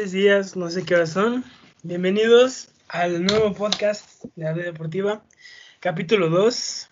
[0.00, 1.44] tardes, días, no sé qué hora son.
[1.82, 5.22] Bienvenidos al nuevo podcast de la Red Deportiva,
[5.78, 6.88] capítulo 2.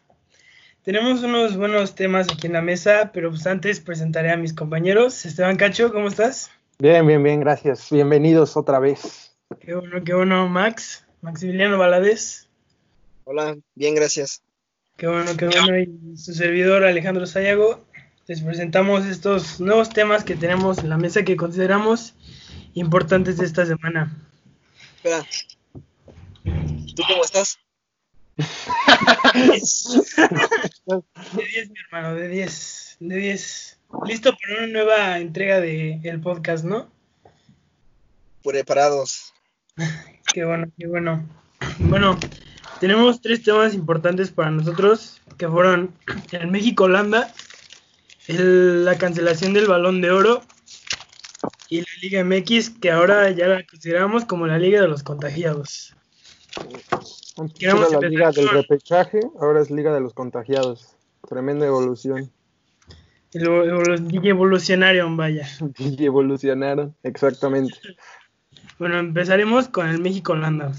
[0.83, 5.25] Tenemos unos buenos temas aquí en la mesa, pero pues antes presentaré a mis compañeros.
[5.25, 6.51] Esteban Cacho, ¿cómo estás?
[6.81, 7.89] Bien, bien, bien, gracias.
[7.91, 9.35] Bienvenidos otra vez.
[9.59, 11.07] Qué bueno, qué bueno, Max.
[11.23, 12.51] Maximiliano Valadez.
[13.25, 14.43] Hola, bien, gracias.
[14.99, 15.79] Qué bueno, qué bueno.
[15.79, 17.87] Y su servidor Alejandro Sayago.
[18.27, 22.15] Les presentamos estos nuevos temas que tenemos en la mesa que consideramos
[22.79, 24.17] importantes de esta semana.
[24.97, 25.27] Espera.
[26.45, 27.59] ¿Tú cómo estás?
[28.37, 28.45] de
[31.45, 32.97] 10, mi hermano, de 10.
[33.01, 33.81] De 10.
[34.07, 36.91] Listo para una nueva entrega del el podcast, ¿no?
[38.43, 39.33] Preparados.
[40.33, 41.29] qué bueno, qué bueno.
[41.79, 42.19] Bueno,
[42.81, 45.95] tenemos tres temas importantes para nosotros que fueron
[46.33, 47.33] el México-Holanda,
[48.29, 50.43] la cancelación del balón de oro
[52.01, 55.95] Liga MX, que ahora ya la consideramos como la Liga de los contagiados.
[57.61, 60.97] Era la Liga del repechaje, ahora es Liga de los contagiados.
[61.29, 62.31] Tremenda evolución.
[63.33, 65.47] evolucionaron, vaya.
[65.99, 67.77] evolucionaron, exactamente.
[68.79, 70.73] Bueno, empezaremos con el México-Holanda.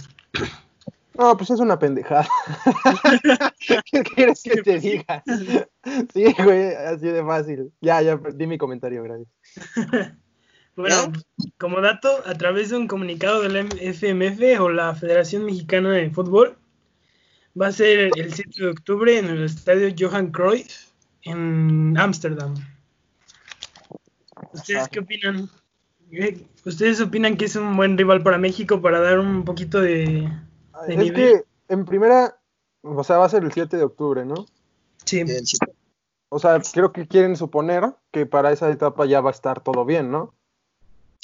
[1.17, 2.27] No, pues es una pendejada.
[3.91, 5.21] ¿Qué quieres que te diga?
[6.13, 7.73] Sí, güey, así de fácil.
[7.81, 9.27] Ya, ya, di mi comentario, gracias.
[10.79, 11.11] Bueno,
[11.57, 16.09] como dato, a través de un comunicado de la FMF o la Federación Mexicana de
[16.09, 16.57] Fútbol,
[17.59, 20.87] va a ser el 7 de octubre en el estadio Johan Cruyff
[21.23, 22.55] en Ámsterdam.
[24.53, 25.49] ¿Ustedes qué opinan?
[26.63, 30.31] ¿Ustedes opinan que es un buen rival para México para dar un poquito de,
[30.87, 32.39] es que en primera,
[32.83, 34.45] o sea, va a ser el 7 de octubre, ¿no?
[35.03, 35.25] Sí.
[36.29, 39.83] O sea, creo que quieren suponer que para esa etapa ya va a estar todo
[39.83, 40.33] bien, ¿no?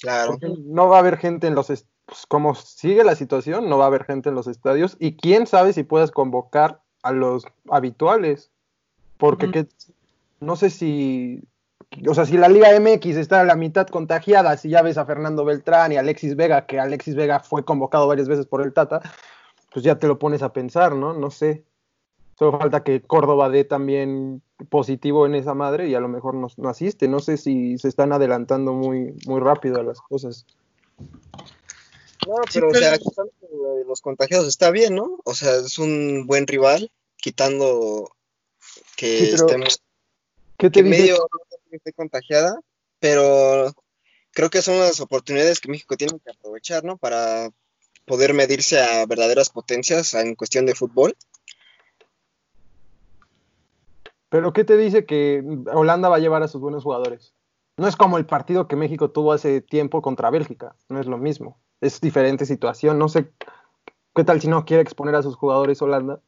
[0.01, 0.38] Claro.
[0.41, 3.88] no va a haber gente en los, pues, como sigue la situación, no va a
[3.88, 8.51] haber gente en los estadios y quién sabe si puedes convocar a los habituales,
[9.17, 9.67] porque
[10.39, 11.44] no sé si,
[12.07, 15.05] o sea, si la Liga MX está a la mitad contagiada, si ya ves a
[15.05, 19.01] Fernando Beltrán y Alexis Vega, que Alexis Vega fue convocado varias veces por el Tata,
[19.72, 21.13] pues ya te lo pones a pensar, ¿no?
[21.13, 21.63] No sé.
[22.38, 26.69] Solo falta que Córdoba dé también positivo en esa madre y a lo mejor no,
[26.69, 27.07] asiste.
[27.07, 30.46] No sé si se están adelantando muy, muy rápido a las cosas.
[32.28, 32.97] No, pero, o sea,
[33.88, 35.19] los contagiados está bien, ¿no?
[35.23, 38.16] O sea, es un buen rival, quitando
[38.97, 39.81] que estemos.
[40.57, 41.28] ¿Qué te que medio
[41.72, 42.59] esté contagiada,
[43.00, 43.73] pero
[44.31, 46.97] creo que son las oportunidades que México tiene que aprovechar, ¿no?
[46.97, 47.50] Para
[48.06, 51.16] poder medirse a verdaderas potencias en cuestión de fútbol.
[54.29, 55.43] Pero ¿qué te dice que
[55.73, 57.33] Holanda va a llevar a sus buenos jugadores?
[57.77, 61.17] No es como el partido que México tuvo hace tiempo contra Bélgica, no es lo
[61.17, 61.57] mismo.
[61.81, 63.31] Es diferente situación, no sé
[64.15, 66.21] qué tal si no quiere exponer a sus jugadores Holanda,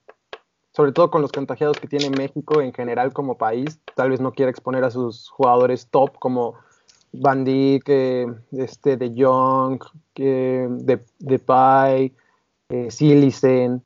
[0.74, 4.34] sobre todo con los contagiados que tiene México en general como país, tal vez no
[4.34, 6.56] quiera exponer a sus jugadores top como
[7.14, 7.90] Van Dijk,
[8.52, 9.82] este, De Jong,
[10.16, 12.14] de, de Pai,
[12.70, 13.84] eh, Silicen,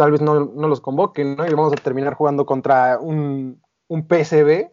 [0.00, 1.46] tal vez no, los convoquen, ¿no?
[1.46, 4.70] Y vamos a terminar jugando contra un, un PSV,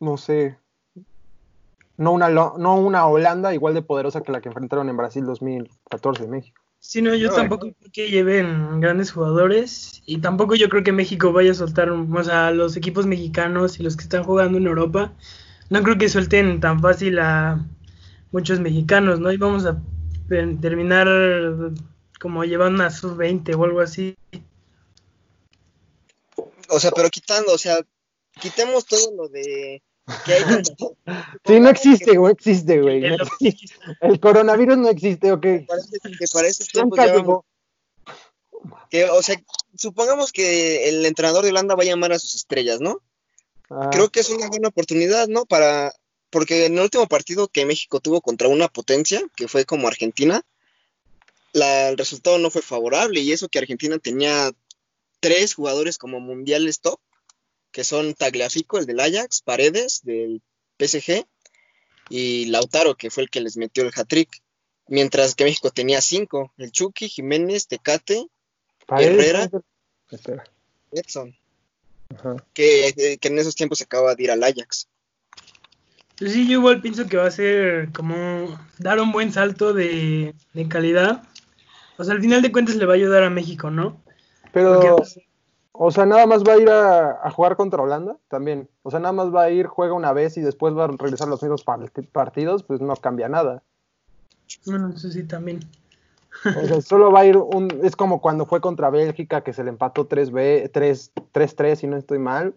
[0.00, 0.58] no sé,
[1.96, 6.24] no una, no una Holanda igual de poderosa que la que enfrentaron en Brasil 2014
[6.24, 6.60] en México.
[6.80, 11.32] Sí, no, yo tampoco creo que lleven grandes jugadores y tampoco yo creo que México
[11.32, 15.12] vaya a soltar, o sea, los equipos mexicanos y los que están jugando en Europa
[15.70, 17.64] no creo que suelten tan fácil a
[18.32, 19.30] muchos mexicanos, ¿no?
[19.30, 19.80] Y vamos a
[20.60, 21.06] terminar
[22.22, 24.16] como llevando a sub-20 o algo así.
[26.68, 27.78] O sea, pero quitando, o sea,
[28.40, 29.82] quitemos todo lo de
[30.24, 30.42] que hay
[31.44, 33.02] Sí, no existe, güey, existe, güey.
[34.00, 35.42] El coronavirus no existe, ok.
[35.42, 35.66] Que
[36.32, 36.78] parece que
[38.88, 39.34] que, o sea,
[39.76, 43.00] supongamos que el entrenador de Holanda va a llamar a sus estrellas, ¿no?
[43.90, 45.44] Creo que es una buena oportunidad, ¿no?
[45.44, 45.92] Para,
[46.30, 50.44] porque en el último partido que México tuvo contra una potencia, que fue como Argentina,
[51.52, 54.52] el resultado no fue favorable y eso que Argentina tenía
[55.20, 57.00] tres jugadores como mundiales top,
[57.70, 60.42] que son Tagliafico, el del Ajax, Paredes, del
[60.78, 61.26] PSG,
[62.08, 64.42] y Lautaro, que fue el que les metió el hat-trick.
[64.88, 68.26] Mientras que México tenía cinco, el Chucky, Jiménez, Tecate,
[68.88, 69.48] Herrera,
[70.90, 71.34] Edson.
[72.52, 74.88] Que, en esos tiempos se acaba de ir al Ajax.
[76.18, 80.34] Pues sí, yo igual pienso que va a ser como dar un buen salto de,
[80.68, 81.26] calidad.
[82.02, 83.96] O sea, al final de cuentas le va a ayudar a México, ¿no?
[84.52, 85.20] Pero, pues,
[85.70, 88.68] o sea, nada más va a ir a, jugar contra Holanda también.
[88.82, 91.28] O sea, nada más va a ir, juega una vez y después va a regresar
[91.28, 91.64] los mismos
[92.10, 93.62] partidos, pues no cambia nada.
[94.66, 95.60] Bueno, eso sí también.
[96.84, 97.68] solo va a ir un.
[97.84, 102.56] Es como cuando fue contra Bélgica, que se le empató 3-3, si no estoy mal.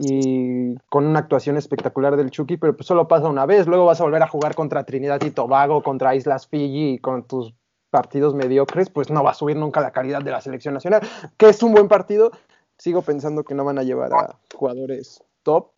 [0.00, 3.68] Y con una actuación espectacular del Chucky, pero pues solo pasa una vez.
[3.68, 7.54] Luego vas a volver a jugar contra Trinidad y Tobago, contra Islas Fiji con tus
[7.94, 11.00] partidos mediocres, pues no va a subir nunca la calidad de la selección nacional.
[11.36, 12.32] Que es un buen partido.
[12.76, 15.68] Sigo pensando que no van a llevar a jugadores top,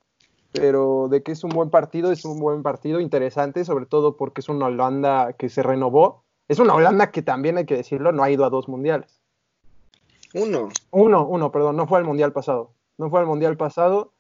[0.52, 4.40] pero de que es un buen partido, es un buen partido interesante, sobre todo porque
[4.40, 8.22] es una Holanda que se renovó es una Holanda que también hay que decirlo, no
[8.22, 9.20] ha ido a dos mundiales.
[10.34, 10.68] Uno.
[10.90, 12.72] Uno, uno, perdón, no fue al mundial pasado.
[12.98, 14.12] No fue al mundial pasado.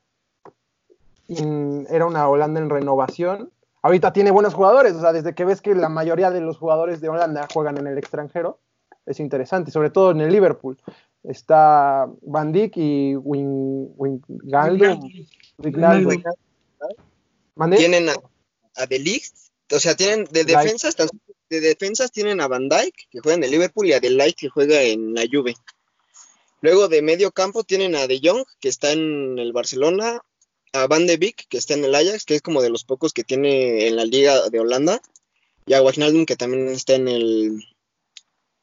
[1.28, 3.52] era una Holanda en renovación.
[3.86, 7.00] Ahorita tiene buenos jugadores, o sea, desde que ves que la mayoría de los jugadores
[7.00, 8.58] de Holanda juegan en el extranjero,
[9.06, 10.76] es interesante, sobre todo en el Liverpool.
[11.22, 15.08] Está Van Dijk y Wijnaldum.
[17.76, 18.14] Tienen a,
[18.74, 19.36] a De Ligt,
[19.72, 20.96] o sea, tienen de defensas
[21.48, 24.36] de defensas tienen a Van Dijk, que juega en el Liverpool, y a De Ligt,
[24.36, 25.54] que juega en la Juve.
[26.60, 30.22] Luego de medio campo tienen a De Jong, que está en el Barcelona,
[30.72, 33.12] a Van de Beek, que está en el Ajax, que es como de los pocos
[33.12, 35.00] que tiene en la Liga de Holanda,
[35.66, 37.64] y a Wijnaldum, que también está en el,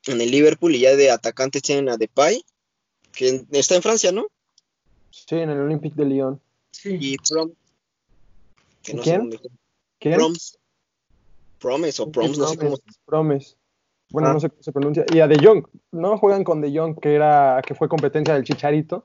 [0.08, 2.44] en el Liverpool, y ya de atacantes tienen a Depay,
[3.12, 4.28] que está en Francia, ¿no?
[5.12, 6.42] Sí, en el Olympique de Lyon.
[6.72, 6.98] Sí.
[7.00, 7.52] Y Prom.
[8.84, 9.40] ¿Quién?
[10.00, 10.20] ¿Quién?
[11.60, 12.78] Promise o Proms, no sé cómo.
[13.06, 13.56] Promise.
[14.10, 14.34] Bueno, ah.
[14.34, 15.06] no sé cómo se pronuncia.
[15.14, 16.18] Y a De Jong, ¿no?
[16.18, 19.04] Juegan con De Jong, que, era, que fue competencia del Chicharito,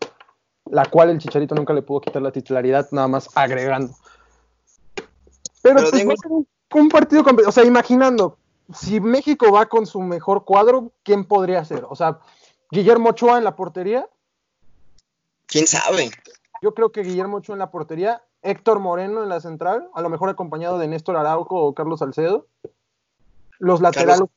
[0.71, 3.95] la cual el Chicharito nunca le pudo quitar la titularidad, nada más agregando.
[5.63, 6.19] Pero, pues,
[6.75, 8.39] un, partido, o sea, imaginando,
[8.75, 11.85] si México va con su mejor cuadro, ¿quién podría ser?
[11.89, 12.21] O sea,
[12.71, 14.09] Guillermo Ochoa en la portería.
[15.47, 16.11] ¿Quién sabe?
[16.63, 20.09] Yo creo que Guillermo Ochoa en la portería Héctor Moreno en la central, a lo
[20.09, 22.47] mejor acompañado de Néstor Araujo o Carlos Salcedo.
[23.59, 24.29] Los laterales,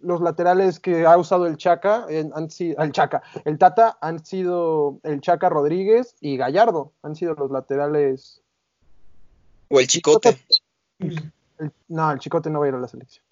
[0.00, 5.00] los laterales que ha usado el Chaca, han sido, el Chaca, el Tata han sido
[5.02, 8.42] el Chaca Rodríguez y Gallardo, han sido los laterales.
[9.68, 10.38] O el Chicote.
[11.88, 13.24] no, el Chicote no va a ir a la selección.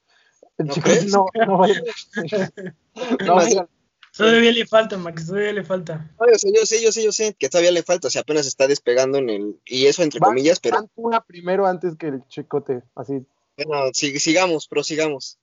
[0.58, 1.84] El Chicote no, no, va a ir.
[3.26, 3.68] No va a ir
[4.16, 6.10] Todavía le falta, Max, todavía le falta.
[6.18, 9.18] yo sé, yo sé, yo sé, que todavía le falta, o sea, apenas está despegando
[9.18, 9.60] en el.
[9.66, 10.88] Y eso entre comillas, pero.
[10.94, 13.26] una primero antes que el chicote, así.
[13.58, 15.38] Bueno, sigamos, prosigamos.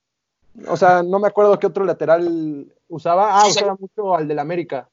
[0.67, 3.39] O sea, no me acuerdo qué otro lateral usaba.
[3.41, 4.89] Ah, usaba mucho al del América.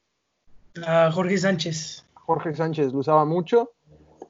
[0.87, 2.07] A Jorge Sánchez.
[2.15, 3.73] Jorge Sánchez lo usaba mucho.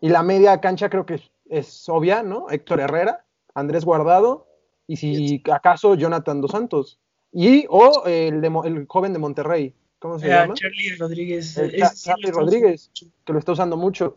[0.01, 2.51] Y la media cancha creo que es, obvia, ¿no?
[2.51, 3.25] Héctor Herrera,
[3.55, 4.47] Andrés Guardado
[4.87, 6.99] y si acaso Jonathan Dos Santos.
[7.33, 10.55] Y o el, el joven de Monterrey, ¿cómo se llama?
[10.55, 11.55] Charlie Rodríguez.
[12.03, 12.91] Charlie Rodríguez,
[13.25, 14.15] que lo está usando mucho.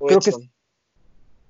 [0.00, 0.32] creo que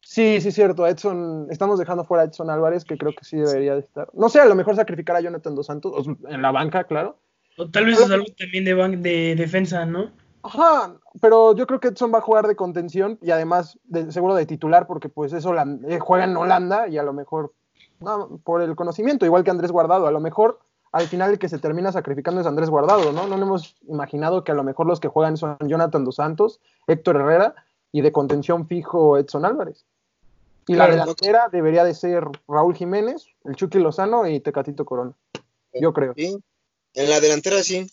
[0.04, 0.86] Sí, sí, cierto.
[0.86, 4.08] Edson, estamos dejando fuera a Edson Álvarez, que creo que sí debería de estar.
[4.12, 7.18] No sé, a lo mejor sacrificar a Jonathan Dos Santos, en la banca, claro.
[7.56, 10.10] O tal vez es algo también de, de defensa, ¿no?
[10.42, 14.34] Ajá, pero yo creo que Edson va a jugar de contención y además de, seguro
[14.34, 15.54] de titular, porque pues eso
[15.88, 17.54] eh, juega en Holanda y a lo mejor,
[18.00, 20.60] no, por el conocimiento, igual que Andrés Guardado, a lo mejor
[20.92, 23.26] al final el que se termina sacrificando es Andrés Guardado, ¿no?
[23.26, 27.16] No hemos imaginado que a lo mejor los que juegan son Jonathan Dos Santos, Héctor
[27.16, 27.54] Herrera
[27.90, 29.86] y de contención fijo Edson Álvarez.
[30.66, 35.12] Y la delantera debería de ser Raúl Jiménez, el Chucky Lozano y Tecatito Corona.
[35.72, 36.14] Yo creo.
[36.16, 36.38] Sí,
[36.94, 37.90] en la delantera sí.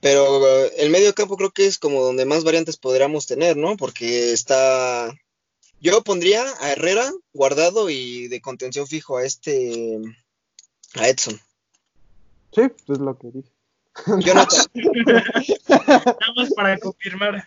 [0.00, 3.76] Pero eh, el medio campo creo que es como donde más variantes podríamos tener, ¿no?
[3.76, 5.12] Porque está.
[5.80, 10.00] Yo pondría a Herrera guardado y de contención fijo a este.
[10.94, 11.40] a Edson.
[12.52, 13.50] Sí, es lo que dije.
[14.20, 14.66] Jonathan.
[15.68, 17.44] nada más para confirmar.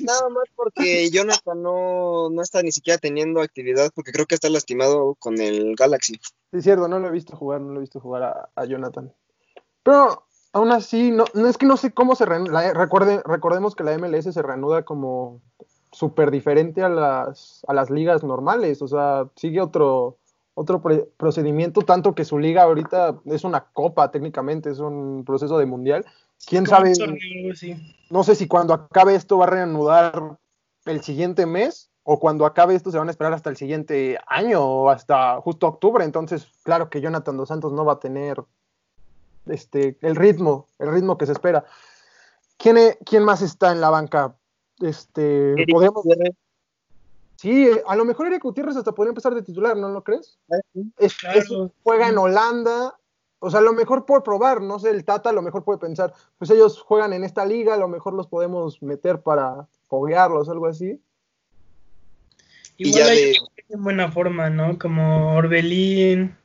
[0.00, 4.48] Nada, más porque Jonathan no, no está ni siquiera teniendo actividad porque creo que está
[4.48, 6.14] lastimado con el Galaxy.
[6.14, 9.12] Sí, es cierto, no lo he visto jugar, no lo he visto jugar a, Jonathan.
[9.82, 12.72] Pero aún así, no, no es que no sé cómo se reanuda.
[12.72, 15.42] Recuerde, recordemos que la MLS se reanuda como
[15.90, 18.80] súper diferente a las, a las ligas normales.
[18.80, 20.18] O sea, sigue otro,
[20.54, 20.82] otro
[21.16, 26.04] procedimiento, tanto que su liga ahorita es una copa técnicamente, es un proceso de mundial.
[26.46, 26.92] ¿Quién sabe?
[28.10, 30.36] No sé si cuando acabe esto va a reanudar
[30.84, 34.60] el siguiente mes o cuando acabe esto se van a esperar hasta el siguiente año
[34.60, 36.04] o hasta justo octubre.
[36.04, 38.42] Entonces, claro que Jonathan Dos Santos no va a tener
[39.46, 41.64] este, el ritmo, el ritmo que se espera.
[42.58, 44.36] ¿Quién, e-, quién más está en la banca?
[44.80, 46.04] Este, podemos,
[47.36, 50.38] Sí, a lo mejor Eric Gutiérrez hasta podría empezar de titular, ¿no lo crees?
[50.50, 50.60] Ah,
[51.82, 52.96] juega en Holanda,
[53.40, 55.80] o sea, a lo mejor por probar, no sé, el Tata a lo mejor puede
[55.80, 60.48] pensar, pues ellos juegan en esta liga, a lo mejor los podemos meter para foguearlos,
[60.48, 61.00] algo así.
[62.76, 63.34] Igual hay
[63.68, 64.78] en buena forma, ¿no?
[64.78, 66.36] Como Orbelín,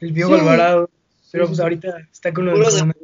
[0.00, 0.88] el Pío Alvarado.
[1.32, 2.94] Pero pues ahorita está con los de...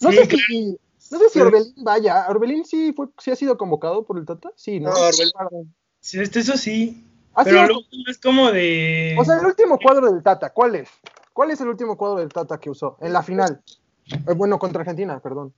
[0.00, 0.78] No sé si,
[1.10, 2.26] no sé si Orbelín vaya.
[2.28, 4.50] ¿Orbelín sí, fue, sí ha sido convocado por el Tata?
[4.56, 4.90] Sí, ¿no?
[4.90, 5.74] No, Orbelín.
[6.00, 7.04] Sí, este, eso sí.
[7.44, 9.16] pero lo es como de.
[9.18, 10.88] O sea, el último cuadro del Tata, ¿cuál es?
[11.32, 12.96] ¿Cuál es el último cuadro del Tata que usó?
[13.00, 13.62] En la final.
[14.06, 15.54] Eh, bueno, contra Argentina, perdón.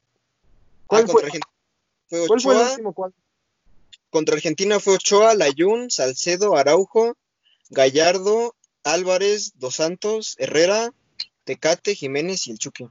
[0.87, 1.23] ¿Cuál, ah, fue?
[2.09, 3.17] Fue ¿Cuál fue el último cuadro?
[4.11, 7.15] Contra Argentina fue Ochoa, Layún, Salcedo, Araujo,
[7.71, 10.93] Gallardo, Álvarez, Dos Santos, Herrera,
[11.45, 12.89] Tecate, Jiménez y el Chucky.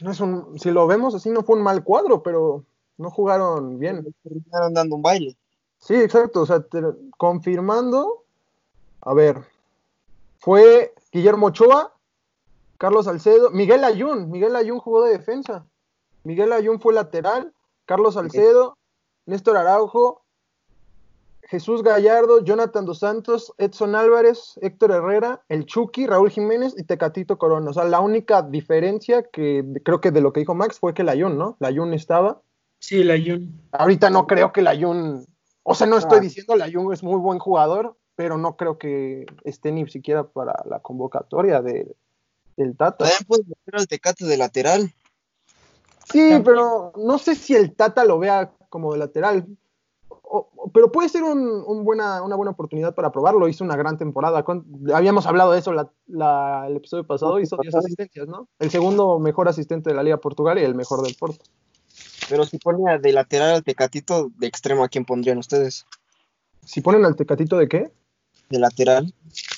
[0.00, 2.64] No es un, si lo vemos así, no fue un mal cuadro, pero
[2.98, 4.04] no jugaron bien.
[4.22, 5.36] Terminaron dando un baile.
[5.78, 6.42] Sí, exacto.
[6.42, 6.64] O sea,
[7.16, 8.24] confirmando.
[9.02, 9.42] A ver.
[10.38, 11.94] Fue Guillermo Ochoa,
[12.78, 14.30] Carlos Salcedo, Miguel Ayun.
[14.30, 15.64] Miguel Ayun jugó de defensa.
[16.22, 17.52] Miguel Ayun fue lateral.
[17.86, 18.76] Carlos Salcedo,
[19.26, 20.23] Néstor Araujo,
[21.48, 27.38] Jesús Gallardo, Jonathan Dos Santos, Edson Álvarez, Héctor Herrera, El Chucky, Raúl Jiménez y Tecatito
[27.38, 27.70] Corona.
[27.70, 31.02] O sea, la única diferencia que creo que de lo que dijo Max fue que
[31.02, 31.56] el Ayun, ¿no?
[31.60, 32.40] La Ayun estaba.
[32.78, 33.60] Sí, el Ayun.
[33.72, 35.26] Ahorita no creo que el Ayun.
[35.62, 36.22] O sea, no estoy ah.
[36.22, 40.54] diciendo el Ayun es muy buen jugador, pero no creo que esté ni siquiera para
[40.64, 41.94] la convocatoria de,
[42.56, 43.04] del Tata.
[43.04, 44.92] También puede meter al Tecate de lateral.
[46.10, 49.46] Sí, pero no sé si el Tata lo vea como de lateral
[50.72, 53.48] pero puede ser un, buena, una buena oportunidad para probarlo.
[53.48, 54.44] Hizo una gran temporada.
[54.94, 57.38] Habíamos hablado de eso el episodio pasado.
[57.40, 58.48] Hizo 10 asistencias, ¿no?
[58.58, 61.44] El segundo mejor asistente de la Liga Portugal y el mejor del Porto.
[62.28, 65.86] Pero si pone de lateral al Tecatito, de extremo, ¿a quién pondrían ustedes?
[66.64, 67.92] ¿Si ponen al Tecatito de qué?
[68.48, 69.12] De lateral.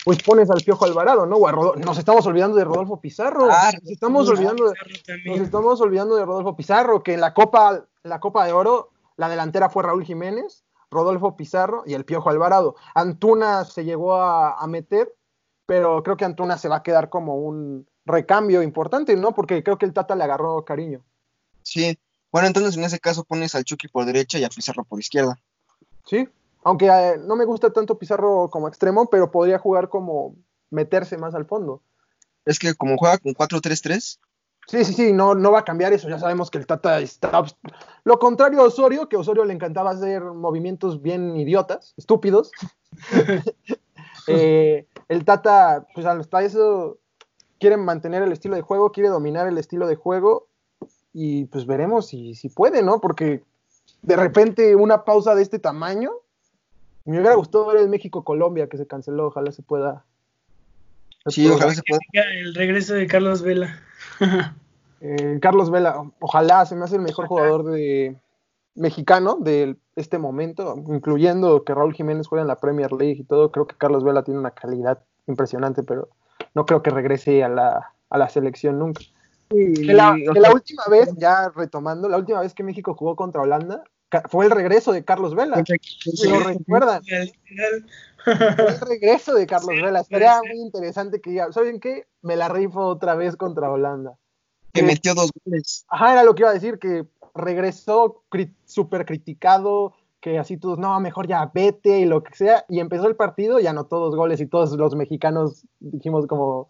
[0.05, 1.39] Pues pones al Piojo Alvarado, ¿no?
[1.77, 3.49] nos estamos olvidando de Rodolfo Pizarro.
[3.51, 4.75] Ah, nos estamos olvidando de,
[5.27, 9.29] nos estamos olvidando de Rodolfo Pizarro, que en la Copa, la Copa de Oro la
[9.29, 12.77] delantera fue Raúl Jiménez, Rodolfo Pizarro y el Piojo Alvarado.
[12.95, 15.13] Antuna se llegó a, meter,
[15.67, 19.35] pero creo que Antuna se va a quedar como un recambio importante, ¿no?
[19.35, 21.05] Porque creo que el Tata le agarró cariño.
[21.63, 21.99] Sí.
[22.31, 25.39] Bueno, entonces en ese caso pones al Chucky por derecha y a Pizarro por izquierda.
[26.05, 26.29] Sí,
[26.65, 30.37] aunque eh, no me gusta tanto Pizarro como extremo, pero podría jugar como
[30.71, 31.83] meterse más al fondo.
[32.45, 34.19] Es que como juega con 4-3-3,
[34.67, 36.09] Sí, sí, sí, no, no va a cambiar eso.
[36.09, 37.45] Ya sabemos que el Tata está.
[38.05, 42.51] Lo contrario a Osorio, que a Osorio le encantaba hacer movimientos bien idiotas, estúpidos.
[44.29, 46.99] Eh, el Tata, pues hasta eso,
[47.61, 50.49] quiere mantener el estilo de juego, quiere dominar el estilo de juego.
[51.13, 53.01] Y pues veremos si, si puede, ¿no?
[53.01, 53.45] Porque
[54.03, 56.11] de repente una pausa de este tamaño.
[57.05, 59.29] Me hubiera gustado ver el México-Colombia que se canceló.
[59.29, 60.05] Ojalá se pueda.
[61.29, 62.01] Sí, ojalá se pueda.
[62.13, 63.81] El regreso de Carlos Vela.
[65.03, 68.17] Eh, Carlos Vela, ojalá se me hace el mejor jugador de
[68.75, 73.53] mexicano de este momento, incluyendo que Raúl Jiménez juega en la Premier League y todo.
[73.53, 76.09] Creo que Carlos Vela tiene una calidad impresionante, pero
[76.55, 79.03] no creo que regrese a la, selección nunca.
[79.51, 80.17] la,
[80.53, 83.85] última vez, ya retomando, la última vez que México jugó contra Holanda,
[84.31, 85.63] fue el regreso de Carlos Vela.
[85.99, 87.03] Si lo recuerdan.
[88.27, 90.03] El regreso de Carlos Vela.
[90.05, 92.07] Sería muy interesante que diga, ¿saben qué?
[92.23, 94.17] Me la rifo otra vez contra Holanda.
[94.73, 95.87] Que metió dos goles.
[95.89, 98.23] Ajá, era lo que iba a decir, que regresó
[98.67, 102.65] súper criticado, que así todos, no, mejor ya vete y lo que sea.
[102.69, 106.69] Y empezó el partido y anotó dos goles y todos los mexicanos dijimos como,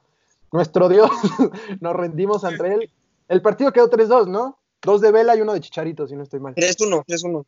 [0.52, 1.10] nuestro Dios,
[1.80, 2.90] nos rendimos ante él.
[3.28, 4.58] El partido quedó 3-2, ¿no?
[4.82, 6.54] Dos de Vela y uno de Chicharito, si no estoy mal.
[6.54, 7.44] 3-1, 3-1.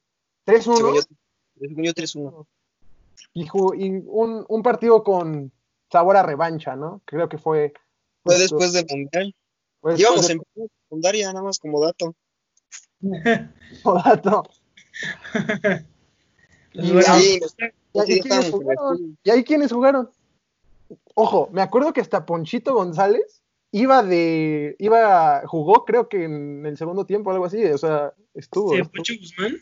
[0.46, 1.06] 3-1.
[1.60, 2.46] 3-1.
[3.34, 5.52] Y, y un, un, partido con
[5.90, 7.02] sabor a revancha, ¿no?
[7.04, 7.72] Creo que fue.
[8.24, 9.34] Fue después del Mundial.
[9.96, 10.40] Íbamos en
[10.84, 12.14] secundaria, nada más como dato.
[13.82, 14.42] como dato.
[16.72, 17.40] y, sí,
[19.22, 20.10] ¿Y ahí quiénes jugaron?
[21.14, 26.76] Ojo, me acuerdo que hasta Ponchito González iba de, iba, jugó creo que en el
[26.76, 28.74] segundo tiempo, algo así, o sea, estuvo.
[28.74, 29.56] ¿Sí, Poncho Guzmán?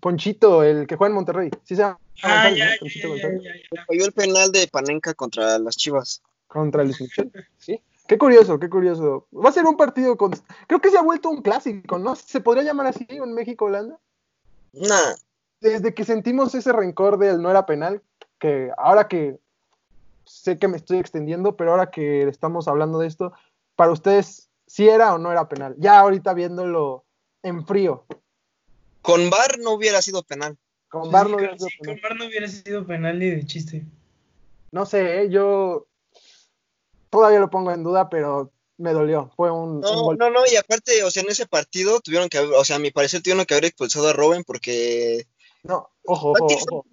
[0.00, 1.98] Ponchito, el que juega en Monterrey, sí se llama.
[2.22, 3.54] Ah, ya, ya,
[3.88, 6.22] el penal de Panenka contra las Chivas.
[6.46, 7.80] Contra el Michel, sí.
[8.06, 9.26] Qué curioso, qué curioso.
[9.34, 10.32] Va a ser un partido con.
[10.66, 12.14] Creo que se ha vuelto un clásico, ¿no?
[12.16, 13.98] ¿Se podría llamar así en México-Holanda?
[14.74, 15.14] Nah.
[15.60, 18.02] Desde que sentimos ese rencor del no era penal,
[18.38, 19.38] que ahora que
[20.26, 23.32] sé que me estoy extendiendo, pero ahora que estamos hablando de esto,
[23.74, 25.74] para ustedes, ¿sí era o no era penal?
[25.78, 27.04] Ya ahorita viéndolo
[27.42, 28.04] en frío.
[29.04, 30.56] Con VAR no hubiera sido penal.
[30.88, 32.00] Con VAR no, hubiera, sido penal.
[32.00, 33.84] Con no hubiera sido penal ni de chiste.
[34.72, 35.30] No sé, ¿eh?
[35.30, 35.86] yo
[37.10, 39.30] todavía lo pongo en duda, pero me dolió.
[39.36, 42.64] Fue un, no, no, no, y aparte, o sea, en ese partido tuvieron que, o
[42.64, 45.26] sea, a mi parecer tuvieron que haber expulsado a Robin porque
[45.64, 46.86] no, ojo, ojo,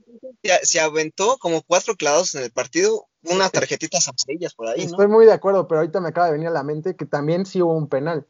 [0.63, 3.07] Se, aventó como cuatro clavados en el partido.
[3.23, 4.81] unas tarjetitas amarillas por ahí.
[4.81, 7.45] Estoy muy de acuerdo, pero ahorita me acaba de venir a la mente que también
[7.45, 8.27] sí hubo un penal.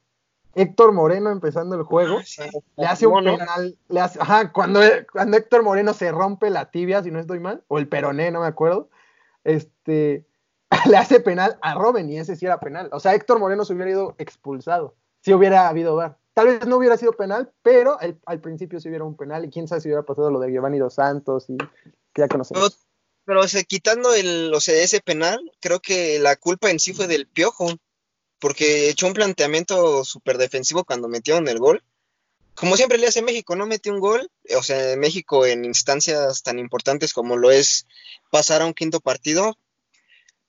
[0.54, 2.46] Héctor Moreno empezando el juego, ah,
[2.78, 4.82] le hace un penal, le hace, ajá, cuando,
[5.12, 8.42] cuando Héctor Moreno se rompe la tibia, si no estoy mal, o el peroné, no
[8.42, 8.90] me acuerdo,
[9.44, 10.26] este,
[10.90, 12.90] le hace penal a Robin y ese sí era penal.
[12.92, 16.16] O sea, Héctor Moreno se hubiera ido expulsado, si hubiera habido ver.
[16.34, 19.68] Tal vez no hubiera sido penal, pero al principio sí hubiera un penal y quién
[19.68, 22.88] sabe si hubiera pasado lo de Giovanni Dos Santos y que ya conocemos.
[23.26, 27.08] Pero, pero quitando el, o sea, ese penal, creo que la culpa en sí fue
[27.08, 27.68] del Piojo
[28.42, 31.84] porque echó un planteamiento súper defensivo cuando metieron el gol.
[32.56, 36.60] Como siempre le hace México, no metió un gol, o sea, México en instancias tan
[36.60, 37.88] importantes como lo es
[38.30, 39.58] pasar a un quinto partido,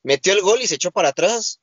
[0.03, 1.61] metió el gol y se echó para atrás.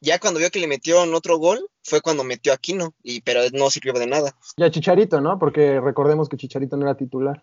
[0.00, 3.40] Ya cuando vio que le metieron otro gol, fue cuando metió a Aquino, y, pero
[3.52, 4.36] no sirvió de nada.
[4.56, 5.38] Y a Chicharito, ¿no?
[5.38, 7.42] Porque recordemos que Chicharito no era titular.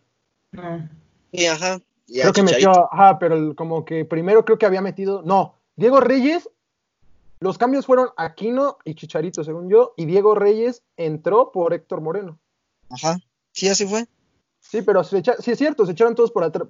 [0.51, 0.89] No.
[1.31, 1.81] Y ajá.
[2.07, 6.47] creo que metió, ajá, pero como que primero creo que había metido, no, Diego Reyes
[7.43, 12.39] los cambios fueron Aquino y Chicharito, según yo, y Diego Reyes entró por Héctor Moreno.
[12.89, 13.17] Ajá,
[13.51, 14.07] sí, así fue.
[14.61, 16.69] Sí, pero sí es cierto, se echaron todos por atrás.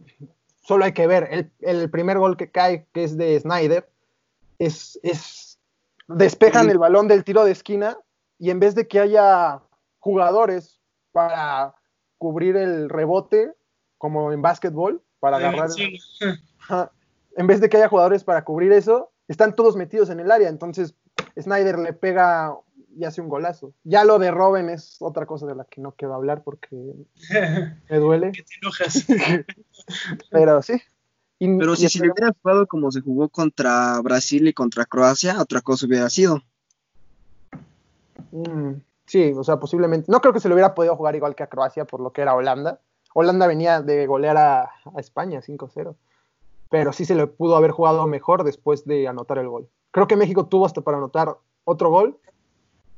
[0.62, 3.88] Solo hay que ver, el, primer gol que cae, que es de Snyder,
[4.58, 5.60] es, es
[6.08, 8.00] despejan el balón del tiro de esquina
[8.39, 9.62] y en vez de que haya
[10.00, 11.75] jugadores para
[12.18, 13.53] cubrir el rebote,
[14.00, 15.70] como en básquetbol, para agarrar...
[17.38, 20.50] en vez de que haya jugadores para cubrir eso, están todos metidos en el área,
[20.50, 20.96] entonces
[21.39, 22.56] Snyder le pega
[22.96, 23.74] y hace un golazo.
[23.84, 26.94] Ya lo de Robin es otra cosa de la que no quiero hablar porque
[27.89, 28.32] me duele.
[28.32, 29.06] que te enojas.
[30.32, 30.82] Pero sí.
[31.39, 35.86] Pero si se hubiera jugado como se jugó contra Brasil y contra Croacia, otra cosa
[35.86, 36.42] hubiera sido.
[38.32, 38.75] Mm,
[39.06, 40.10] sí, o sea, posiblemente.
[40.10, 42.21] No creo que se lo hubiera podido jugar igual que a Croacia por lo que
[42.21, 42.80] era Holanda.
[43.13, 45.95] Holanda venía de golear a, a España 5-0
[46.73, 49.69] pero sí se le pudo haber jugado mejor después de anotar el gol.
[49.91, 52.17] Creo que México tuvo hasta para anotar otro gol,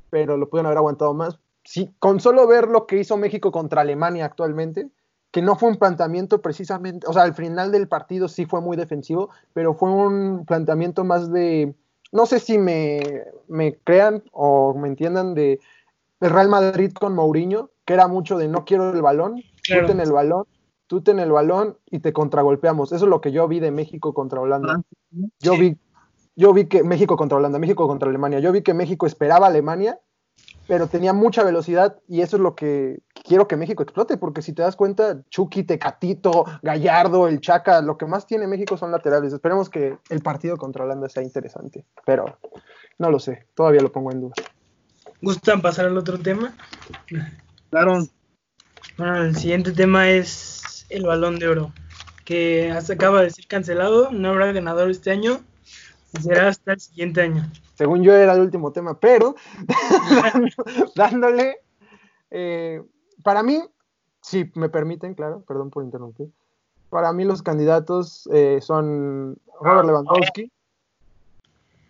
[0.09, 1.37] pero lo pudieron haber aguantado más.
[1.65, 4.87] Sí, con solo ver lo que hizo México contra Alemania actualmente,
[5.29, 8.77] que no fue un planteamiento precisamente, o sea, al final del partido sí fue muy
[8.77, 11.75] defensivo, pero fue un planteamiento más de,
[12.13, 13.25] no sé si me,
[13.83, 15.59] crean o me entiendan, de,
[16.21, 19.91] Real Madrid con Mourinho, que era mucho de no quiero el balón, claro.
[19.91, 20.45] el balón,
[20.87, 22.91] tú ten el balón y te contragolpeamos.
[22.91, 24.75] Eso es lo que yo vi de México contra Holanda.
[24.77, 24.81] Ah,
[25.39, 25.77] yo vi,
[26.35, 28.39] yo vi que México contra Holanda, México contra Alemania.
[28.39, 29.99] Yo vi que México esperaba a Alemania,
[30.67, 34.53] pero tenía mucha velocidad y eso es lo que quiero que México explote, porque si
[34.53, 39.33] te das cuenta, Chucky, Tecatito, Gallardo, el Chaca, lo que más tiene México son laterales.
[39.33, 42.37] Esperemos que el partido contra Holanda sea interesante, pero
[42.97, 44.33] no lo sé, todavía lo pongo en duda.
[45.21, 46.53] ¿Gustan pasar al otro tema?
[47.69, 47.99] Claro.
[48.97, 51.73] Bueno, el siguiente tema es el balón de oro,
[52.23, 55.39] que hasta acaba de ser cancelado, no habrá ganador este año,
[56.21, 57.49] será hasta el siguiente año.
[57.75, 59.35] Según yo era el último tema, pero
[60.95, 61.57] dándole,
[62.31, 62.81] eh,
[63.23, 63.61] para mí,
[64.21, 66.29] si me permiten, claro, perdón por interrumpir,
[66.89, 70.51] para mí los candidatos eh, son Robert Lewandowski,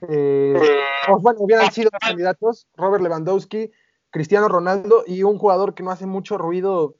[0.08, 0.60] eh,
[1.20, 3.72] bueno, hubieran sido candidatos Robert Lewandowski,
[4.10, 6.96] Cristiano Ronaldo y un jugador que no hace mucho ruido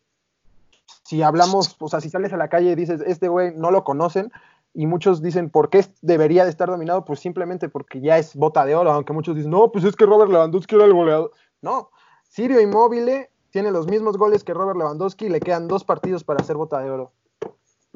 [1.04, 3.84] si hablamos, o sea, si sales a la calle y dices, este güey no lo
[3.84, 4.32] conocen,
[4.74, 7.06] y muchos dicen, ¿por qué debería de estar dominado?
[7.06, 10.06] Pues simplemente porque ya es bota de oro, aunque muchos dicen, no, pues es que
[10.06, 11.32] Robert Lewandowski era el goleador.
[11.62, 11.92] No,
[12.28, 16.44] Sirio Inmóvil tiene los mismos goles que Robert Lewandowski y le quedan dos partidos para
[16.44, 17.14] hacer bota de oro.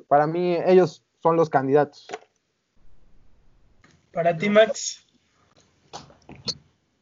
[0.08, 2.08] Para mí, ellos son los candidatos.
[4.14, 5.06] Para ti, Max.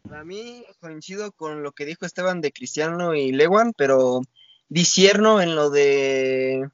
[0.09, 4.21] Para mí coincido con lo que dijo Esteban de Cristiano y Lewan, pero
[4.69, 6.69] disierno en lo de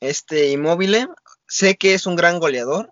[0.00, 1.08] este inmóvil.
[1.46, 2.90] Sé que es un gran goleador,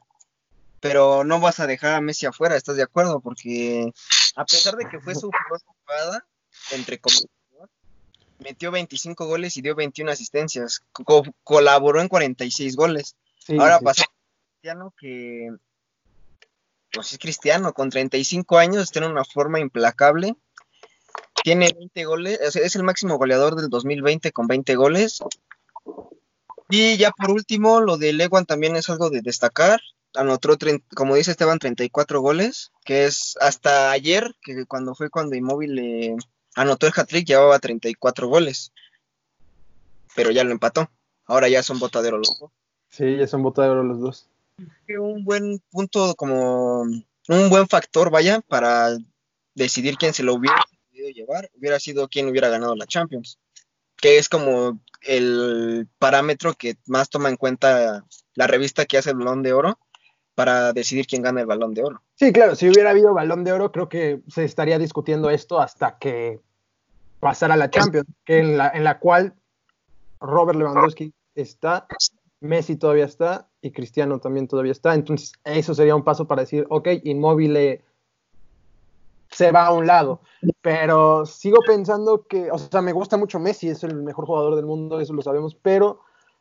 [0.81, 3.21] pero no vas a dejar a Messi afuera, ¿estás de acuerdo?
[3.21, 3.93] Porque
[4.37, 6.27] a pesar de que fue su jugada,
[6.73, 7.27] entre comillas,
[8.39, 10.83] metió 25 goles y dio 21 asistencias,
[11.45, 13.17] colaboró en 46 goles.
[13.59, 14.05] Ahora pasó
[14.53, 15.51] Cristiano que
[16.93, 20.35] pues es Cristiano, con 35 años, tiene una forma implacable
[21.43, 25.21] tiene 20 goles, es el máximo goleador del 2020 con 20 goles.
[26.69, 29.81] Y ya por último, lo de Lewan también es algo de destacar.
[30.15, 30.57] Anotó,
[30.95, 36.17] como dice Esteban, 34 goles, que es hasta ayer, que cuando fue cuando Inmóvil
[36.55, 38.73] anotó el hat-trick, llevaba 34 goles.
[40.15, 40.91] Pero ya lo empató.
[41.27, 42.51] Ahora ya son botaderos los dos.
[42.91, 44.29] Sí, ya son botaderos los dos.
[44.89, 48.97] Un buen punto, como un buen factor, vaya, para
[49.55, 50.65] decidir quién se lo hubiera
[51.09, 53.39] llevar, hubiera sido quien hubiera ganado la Champions,
[53.97, 59.17] que es como el parámetro que más toma en cuenta la revista que hace el
[59.17, 59.79] Balón de Oro,
[60.41, 62.03] para decidir quién gana el balón de oro.
[62.15, 65.99] Sí, claro, si hubiera habido balón de oro, creo que se estaría discutiendo esto hasta
[65.99, 66.41] que
[67.19, 69.35] pasara la Champions, que en la, en la cual
[70.19, 71.87] Robert Lewandowski está,
[72.41, 74.95] Messi todavía está y Cristiano también todavía está.
[74.95, 77.57] Entonces, eso sería un paso para decir, ok, inmóvil
[79.31, 80.21] se va a un lado.
[80.61, 84.67] Pero sigo pensando que, o sea, me gusta mucho Messi, es el mejor jugador del
[84.67, 86.01] mundo, eso lo sabemos, pero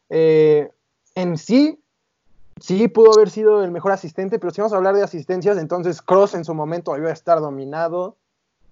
[0.09, 0.71] eh,
[1.15, 1.79] en sí,
[2.59, 6.01] sí pudo haber sido el mejor asistente, pero si vamos a hablar de asistencias, entonces
[6.01, 8.17] Cross en su momento iba a estar dominado.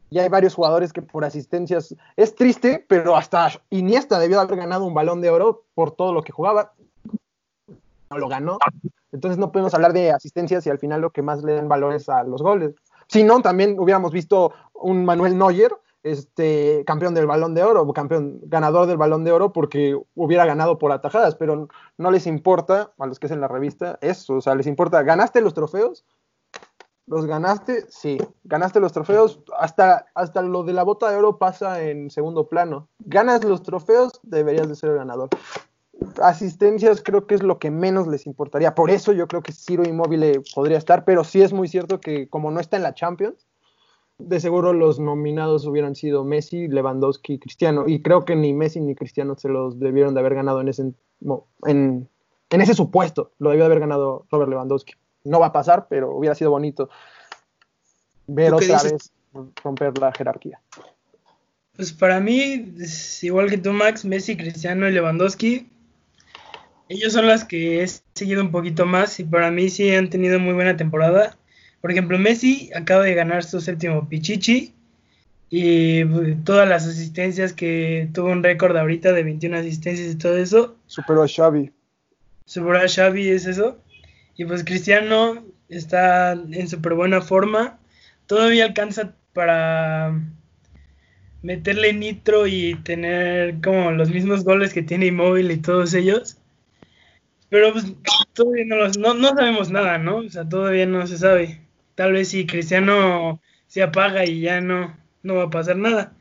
[0.10, 4.86] Y hay varios jugadores que por asistencias es triste, pero hasta Iniesta debió haber ganado
[4.86, 6.71] un balón de oro por todo lo que jugaba.
[8.10, 8.58] No lo ganó.
[9.12, 11.93] Entonces no podemos hablar de asistencias y al final lo que más le dan valor
[11.93, 12.73] es a los goles.
[13.07, 15.71] Si no, también hubiéramos visto un Manuel Neuer,
[16.03, 20.77] este, campeón del balón de oro, campeón, ganador del balón de oro, porque hubiera ganado
[20.77, 21.67] por atajadas, pero
[21.97, 25.03] no les importa, a los que es en la revista, eso, o sea, les importa,
[25.03, 26.05] ¿ganaste los trofeos?
[27.07, 27.85] ¿Los ganaste?
[27.89, 32.47] Sí, ganaste los trofeos, hasta, hasta lo de la bota de oro pasa en segundo
[32.49, 32.89] plano.
[32.99, 35.29] Ganas los trofeos, deberías de ser el ganador
[36.21, 38.75] asistencias creo que es lo que menos les importaría.
[38.75, 42.27] Por eso yo creo que Ciro Inmóvil podría estar, pero sí es muy cierto que
[42.27, 43.47] como no está en la Champions,
[44.17, 47.83] de seguro los nominados hubieran sido Messi, Lewandowski y Cristiano.
[47.88, 50.91] Y creo que ni Messi ni Cristiano se los debieron de haber ganado en ese,
[51.65, 52.10] en,
[52.49, 53.31] en ese supuesto.
[53.38, 54.93] Lo debió de haber ganado Robert Lewandowski.
[55.23, 56.89] No va a pasar, pero hubiera sido bonito
[58.25, 59.12] ver otra vez
[59.63, 60.60] romper la jerarquía.
[61.75, 62.73] Pues para mí,
[63.21, 65.69] igual que tú, Max, Messi, Cristiano y Lewandowski
[66.89, 70.39] ellos son las que he seguido un poquito más y para mí sí han tenido
[70.39, 71.38] muy buena temporada.
[71.82, 74.73] Por ejemplo, Messi acaba de ganar su séptimo Pichichi
[75.50, 80.38] y pues, todas las asistencias que tuvo un récord ahorita de 21 asistencias y todo
[80.38, 80.76] eso.
[80.88, 81.71] Superó a Xavi.
[82.45, 83.78] Superó a Xavi, es eso.
[84.36, 87.80] Y pues Cristiano está en súper buena forma.
[88.28, 90.19] Todavía alcanza para
[91.41, 96.37] meterle nitro y tener como los mismos goles que tiene Immóvil y todos ellos.
[97.49, 97.86] Pero pues
[98.33, 100.17] todavía no, no, sabemos nada, ¿no?
[100.17, 101.62] O sea, todavía no se sabe.
[101.95, 106.13] Tal vez si Cristiano se apaga y ya no, no va a pasar nada.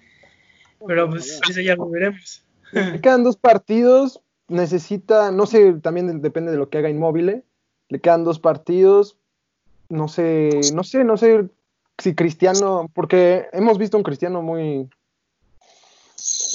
[0.86, 2.44] Pero pues eso ya lo veremos.
[2.72, 7.44] Le quedan dos partidos, necesita, no sé, también depende de lo que haga Inmóvil.
[7.88, 9.16] Le quedan dos partidos,
[9.88, 11.48] no sé, no sé, no sé
[11.98, 14.88] si Cristiano, porque hemos visto un Cristiano muy,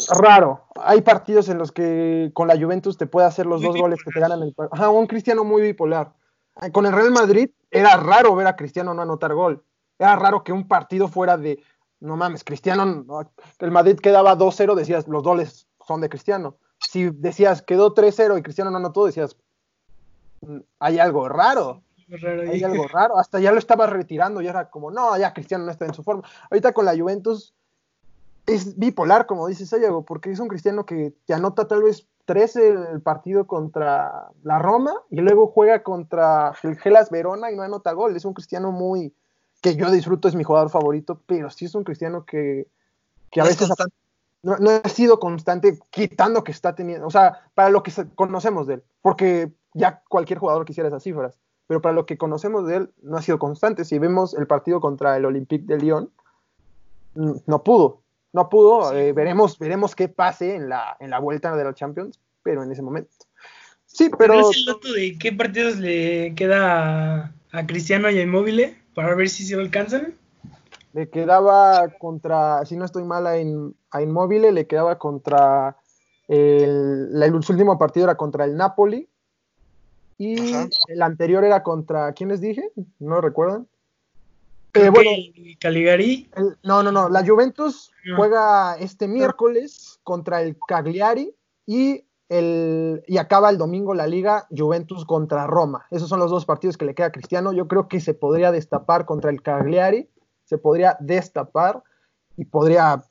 [0.09, 0.65] raro.
[0.75, 4.11] Hay partidos en los que con la Juventus te puede hacer los dos goles que
[4.11, 6.13] te ganan el Ajá, un Cristiano muy bipolar.
[6.71, 9.63] Con el Real Madrid era raro ver a Cristiano no anotar gol.
[9.97, 11.63] Era raro que un partido fuera de,
[11.99, 13.05] no mames, Cristiano,
[13.59, 16.57] el Madrid quedaba 2-0, decías, los goles son de Cristiano.
[16.79, 19.37] Si decías, quedó 3-0 y Cristiano no anotó, decías,
[20.41, 21.83] mm, hay algo raro.
[22.51, 23.17] Hay algo raro.
[23.17, 26.03] Hasta ya lo estaba retirando y era como, no, ya Cristiano no está en su
[26.03, 26.23] forma.
[26.49, 27.53] Ahorita con la Juventus
[28.47, 32.69] es bipolar, como dice Sayago, porque es un cristiano que te anota tal vez 13
[32.93, 37.91] el partido contra la Roma y luego juega contra el Gelas Verona y no anota
[37.93, 38.15] gol.
[38.15, 39.13] Es un cristiano muy
[39.61, 42.67] que yo disfruto, es mi jugador favorito, pero sí es un cristiano que,
[43.39, 43.69] a veces
[44.41, 48.75] no, ha sido constante, quitando que está teniendo, o sea, para lo que conocemos de
[48.75, 52.93] él, porque ya cualquier jugador quisiera esas cifras, pero para lo que conocemos de él
[53.03, 53.85] no ha sido constante.
[53.85, 56.11] Si vemos el partido contra el Olympique de Lyon,
[57.13, 58.01] no pudo,
[58.33, 62.19] no pudo, eh, veremos, veremos qué pase en la, en la vuelta de los Champions,
[62.43, 63.11] pero en ese momento.
[63.85, 64.39] Sí, pero.
[64.39, 69.29] ¿No el dato de qué partidos le queda a, Cristiano y a Immobile para ver
[69.29, 70.15] si se alcanzan?
[70.93, 75.77] Le quedaba contra, si no estoy mal, a, Immobile, le quedaba contra.
[76.27, 79.09] El, el, último partido era contra el Napoli.
[80.17, 80.53] Y
[80.87, 82.13] el anterior era contra.
[82.13, 82.71] ¿Quién les dije?
[82.99, 83.67] ¿No recuerdan?
[84.73, 85.11] Eh, bueno,
[85.59, 86.29] Caligari.
[86.63, 87.09] no, no, no.
[87.09, 94.07] La Juventus juega este miércoles contra el Cagliari y, el, y acaba el domingo la
[94.07, 95.85] liga Juventus contra Roma.
[95.91, 97.53] Esos son los dos partidos que le queda a Cristiano.
[97.53, 100.09] Yo creo que se podría destapar contra el Cagliari,
[100.45, 101.83] se podría destapar
[102.37, 103.03] y podría,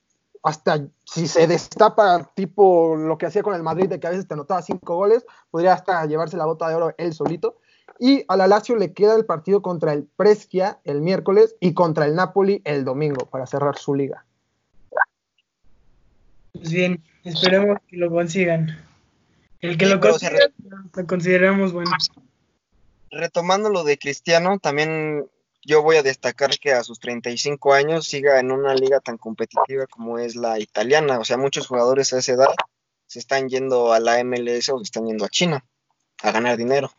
[0.42, 4.27] hasta si se destapa tipo lo que hacía con el Madrid, de que a veces
[4.27, 7.59] te anotaba cinco goles, podría hasta llevarse la bota de oro él solito.
[7.98, 12.07] Y a la Lazio le queda el partido contra el Brescia el miércoles y contra
[12.07, 14.24] el Napoli el domingo para cerrar su liga.
[16.53, 18.79] Pues bien, esperemos que lo consigan.
[19.61, 20.38] El que lo consiga
[20.94, 21.90] lo consideramos bueno.
[23.11, 25.26] Retomando lo de Cristiano, también
[25.62, 29.87] yo voy a destacar que a sus 35 años siga en una liga tan competitiva
[29.87, 31.18] como es la italiana.
[31.18, 32.55] O sea, muchos jugadores a esa edad
[33.07, 35.64] se están yendo a la MLS o se están yendo a China
[36.22, 36.90] a ganar dinero.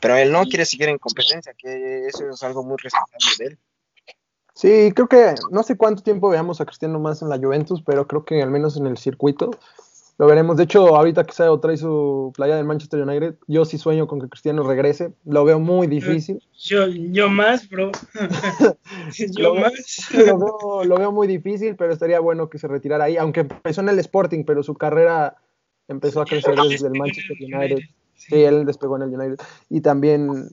[0.00, 3.58] Pero él no quiere seguir en competencia, que eso es algo muy respetable de él.
[4.54, 8.06] Sí, creo que no sé cuánto tiempo veamos a Cristiano más en la Juventus, pero
[8.06, 9.50] creo que al menos en el circuito
[10.20, 10.58] lo veremos.
[10.58, 14.20] De hecho, ahorita que Sao trae su playa del Manchester United, yo sí sueño con
[14.20, 15.14] que Cristiano regrese.
[15.24, 16.42] Lo veo muy difícil.
[16.58, 17.90] Yo, yo más, bro.
[19.16, 20.10] yo lo, más.
[20.12, 23.16] Lo veo, muy difícil, pero estaría bueno que se retirara ahí.
[23.16, 25.38] Aunque empezó en el Sporting, pero su carrera
[25.88, 27.78] empezó a crecer desde el Manchester United.
[28.28, 29.44] Sí, él despegó en el United.
[29.68, 30.48] Y también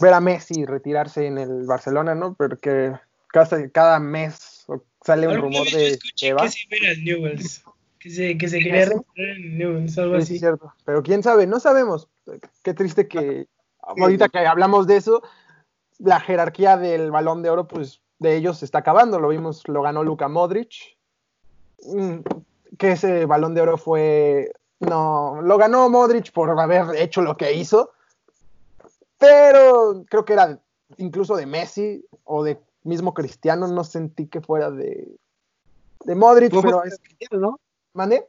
[0.00, 2.34] ver a Messi retirarse en el Barcelona, ¿no?
[2.34, 2.92] Porque
[3.28, 4.66] cada, cada mes
[5.02, 6.44] sale un rumor de que va.
[6.44, 8.82] Que se, que se quería
[9.16, 10.34] en Newell's, algo así.
[10.34, 12.08] Es cierto, pero quién sabe, no sabemos.
[12.62, 13.46] Qué triste que
[13.78, 15.22] ahorita que hablamos de eso,
[15.98, 19.20] la jerarquía del balón de oro, pues de ellos se está acabando.
[19.20, 20.98] Lo vimos, lo ganó Luka Modric.
[21.86, 22.18] Mm,
[22.78, 24.52] que ese balón de oro fue.
[24.88, 27.92] No, lo ganó Modric por haber hecho lo que hizo.
[29.18, 30.60] Pero creo que era
[30.98, 35.16] incluso de Messi o de mismo Cristiano, no sentí que fuera de,
[36.04, 37.00] de Modric, pero es,
[37.32, 37.58] ¿no?
[37.94, 38.26] ¿Mande?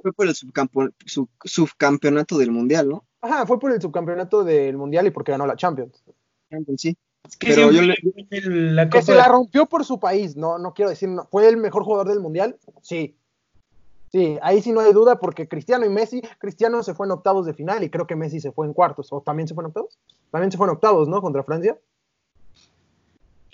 [0.00, 3.04] Fue por el subcampeonato del Mundial, ¿no?
[3.20, 6.04] Ajá, fue por el subcampeonato del Mundial y porque ganó la Champions.
[6.50, 6.96] Champions, sí.
[7.38, 7.96] pero yo le...
[8.42, 11.84] la que se la rompió por su país, no, no quiero decir, ¿fue el mejor
[11.84, 12.58] jugador del Mundial?
[12.82, 13.16] Sí.
[14.14, 17.46] Sí, ahí sí no hay duda porque Cristiano y Messi, Cristiano se fue en octavos
[17.46, 19.70] de final y creo que Messi se fue en cuartos, o también se fue en
[19.70, 19.98] octavos,
[20.30, 21.20] también se fue en octavos, ¿no?
[21.20, 21.76] Contra Francia.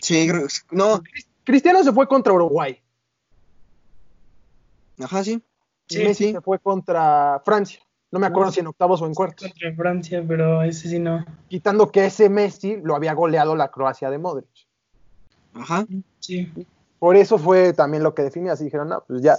[0.03, 0.29] Sí,
[0.71, 1.01] no.
[1.45, 2.79] Cristiano se fue contra Uruguay.
[5.03, 5.43] Ajá, sí.
[5.97, 7.81] Messi se fue contra Francia.
[8.11, 9.49] No me acuerdo si en octavos o en cuartos.
[9.49, 11.25] Contra Francia, pero ese sí no.
[11.49, 14.69] Quitando que ese Messi lo había goleado la Croacia de Modric.
[15.55, 15.87] Ajá.
[16.19, 16.53] Sí.
[16.99, 18.53] Por eso fue también lo que definía.
[18.53, 19.39] Así dijeron, no, pues ya.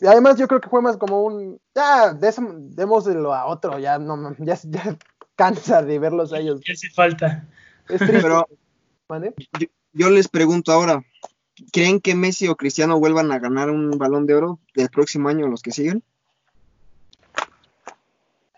[0.00, 4.34] Y además yo creo que fue más como un, ya, démoslo a otro, ya no,
[4.38, 4.98] ya, ya
[5.36, 6.60] cansa de verlos a ellos.
[6.66, 7.46] Ya hace falta.
[7.88, 8.20] Es triste.
[8.22, 8.46] Pero,
[9.92, 11.04] yo les pregunto ahora,
[11.72, 15.48] ¿creen que Messi o Cristiano vuelvan a ganar un balón de oro del próximo año
[15.48, 16.02] los que siguen?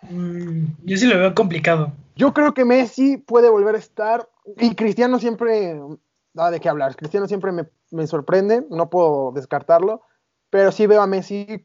[0.02, 1.92] Mm, yo sí lo veo complicado.
[2.16, 4.28] Yo creo que Messi puede volver a estar
[4.59, 5.78] y Cristiano siempre
[6.33, 6.96] da de qué hablar.
[6.96, 10.02] Cristiano siempre me, sorprende, no puedo descartarlo,
[10.50, 11.64] pero sí veo a Messi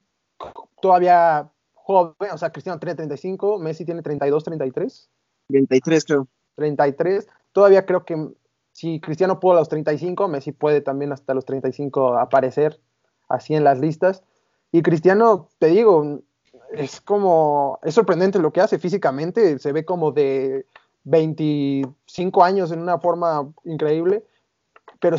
[0.82, 5.10] todavía joven, o sea, Cristiano tiene 35, Messi tiene 32, 33.
[5.48, 6.28] 33 creo.
[6.56, 7.28] 33.
[7.52, 8.32] Todavía creo que
[8.72, 12.80] si Cristiano pudo a los 35, Messi puede también hasta los 35 aparecer
[13.30, 14.24] así en las listas.
[14.72, 16.22] Y Cristiano, te digo,
[16.74, 20.66] es como, es sorprendente lo que hace físicamente, se ve como de
[21.06, 24.26] 25 años en una forma increíble,
[25.00, 25.18] pero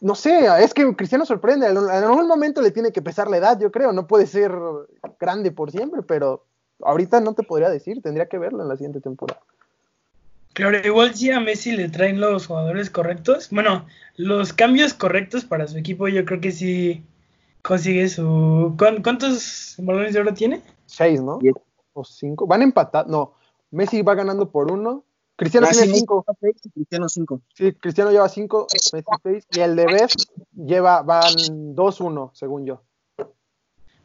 [0.00, 3.58] no sé, es que Cristiano sorprende, en algún momento le tiene que pesar la edad,
[3.58, 4.52] yo creo, no puede ser
[5.18, 6.44] grande por siempre, pero
[6.82, 9.40] ahorita no te podría decir, tendría que verlo en la siguiente temporada.
[10.52, 15.68] Claro, igual si a Messi le traen los jugadores correctos, bueno, los cambios correctos para
[15.68, 17.04] su equipo, yo creo que sí
[17.60, 18.74] consigue su...
[18.78, 20.62] ¿Cuántos balones de oro tiene?
[20.86, 21.38] Seis, ¿no?
[21.92, 22.46] O cinco.
[22.46, 23.34] Van empatados, no.
[23.70, 25.04] Messi va ganando por uno.
[25.36, 26.24] Cristiano tiene cinco.
[26.74, 27.42] Cristiano cinco.
[27.54, 29.46] Sí, Cristiano lleva cinco, Messi seis.
[29.52, 30.22] Y el de Best
[30.54, 31.34] lleva, van
[31.74, 32.82] dos, uno, según yo.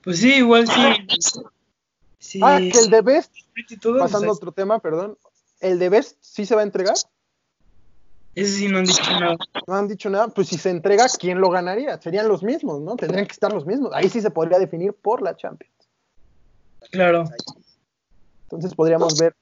[0.03, 0.67] Pues sí, igual
[2.19, 2.41] sí.
[2.43, 3.33] Ah, que el de Best,
[3.97, 5.17] pasando a otro tema, perdón,
[5.61, 6.95] ¿El de Best sí se va a entregar?
[8.33, 9.37] Ese sí no han dicho nada.
[9.67, 10.27] No han dicho nada.
[10.29, 12.01] Pues si se entrega, ¿quién lo ganaría?
[12.01, 12.95] Serían los mismos, ¿no?
[12.95, 13.91] Tendrían que estar los mismos.
[13.93, 15.73] Ahí sí se podría definir por la Champions.
[16.91, 17.25] Claro.
[18.43, 19.35] Entonces podríamos ver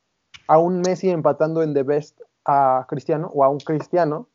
[0.49, 4.27] a un Messi empatando en The Best a Cristiano o a un Cristiano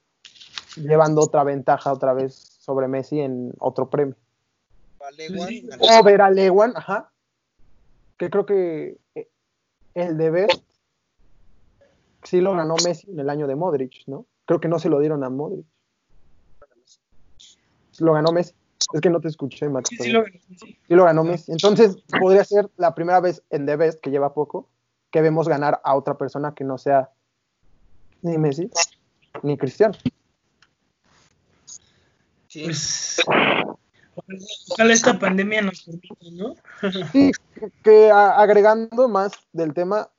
[0.77, 4.14] llevando otra ventaja otra vez sobre Messi en otro premio.
[5.81, 7.11] O ver a Lewan, ajá.
[8.16, 8.96] Que creo que
[9.94, 10.62] el de Best
[12.22, 14.24] sí lo ganó Messi en el año de Modric, ¿no?
[14.46, 15.66] Creo que no se lo dieron a Modric.
[17.98, 18.55] Lo ganó Messi.
[18.92, 19.88] Es que no te escuché, Max.
[19.88, 20.79] Sí, sí, lo ganó, sí.
[20.87, 21.50] lo ganó Messi.
[21.50, 24.68] Entonces, podría ser la primera vez en The Best, que lleva poco,
[25.14, 27.09] que vemos ganar a otra persona que no sea
[28.22, 28.68] ni Messi
[29.44, 29.94] ni Cristiano.
[32.48, 32.64] Sí.
[32.64, 33.22] Pues,
[34.70, 36.57] ojalá esta pandemia nos permita, ¿no?
[37.12, 37.31] sí,
[37.85, 40.11] que agregando más del tema,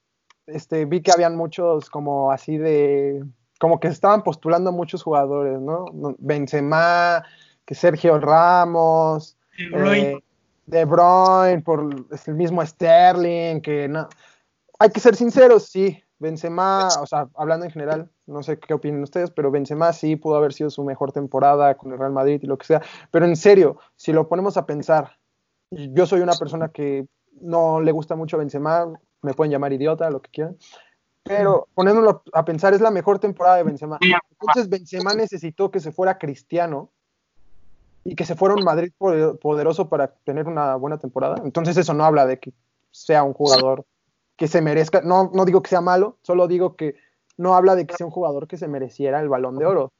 [0.47, 3.21] este, vi que habían muchos como así de,
[3.59, 5.87] como que estaban postulando muchos jugadores, ¿no?
[6.19, 7.21] Benzema,
[7.65, 10.21] que Sergio Ramos, eh,
[10.67, 14.07] De Bruyne, por el mismo Sterling, que no.
[14.79, 19.03] Hay que ser sinceros, sí, Benzema, o sea, hablando en general, no sé qué opinan
[19.03, 22.47] ustedes, pero Benzema sí pudo haber sido su mejor temporada con el Real Madrid y
[22.47, 25.17] lo que sea, pero en serio, si lo ponemos a pensar,
[25.71, 27.07] yo soy una persona que
[27.41, 28.87] no le gusta mucho Benzema,
[29.21, 30.57] me pueden llamar idiota, lo que quieran,
[31.23, 33.97] Pero poniéndolo a pensar, es la mejor temporada de Benzema.
[34.29, 36.91] Entonces Benzema necesitó que se fuera Cristiano
[38.03, 41.41] y que se fuera un Madrid poderoso para tener una buena temporada.
[41.43, 42.53] Entonces eso no habla de que
[42.91, 43.85] sea un jugador
[44.35, 45.01] que se merezca.
[45.01, 46.95] No, no digo que sea malo, solo digo que
[47.37, 49.91] no habla de que sea un jugador que se mereciera el balón de oro.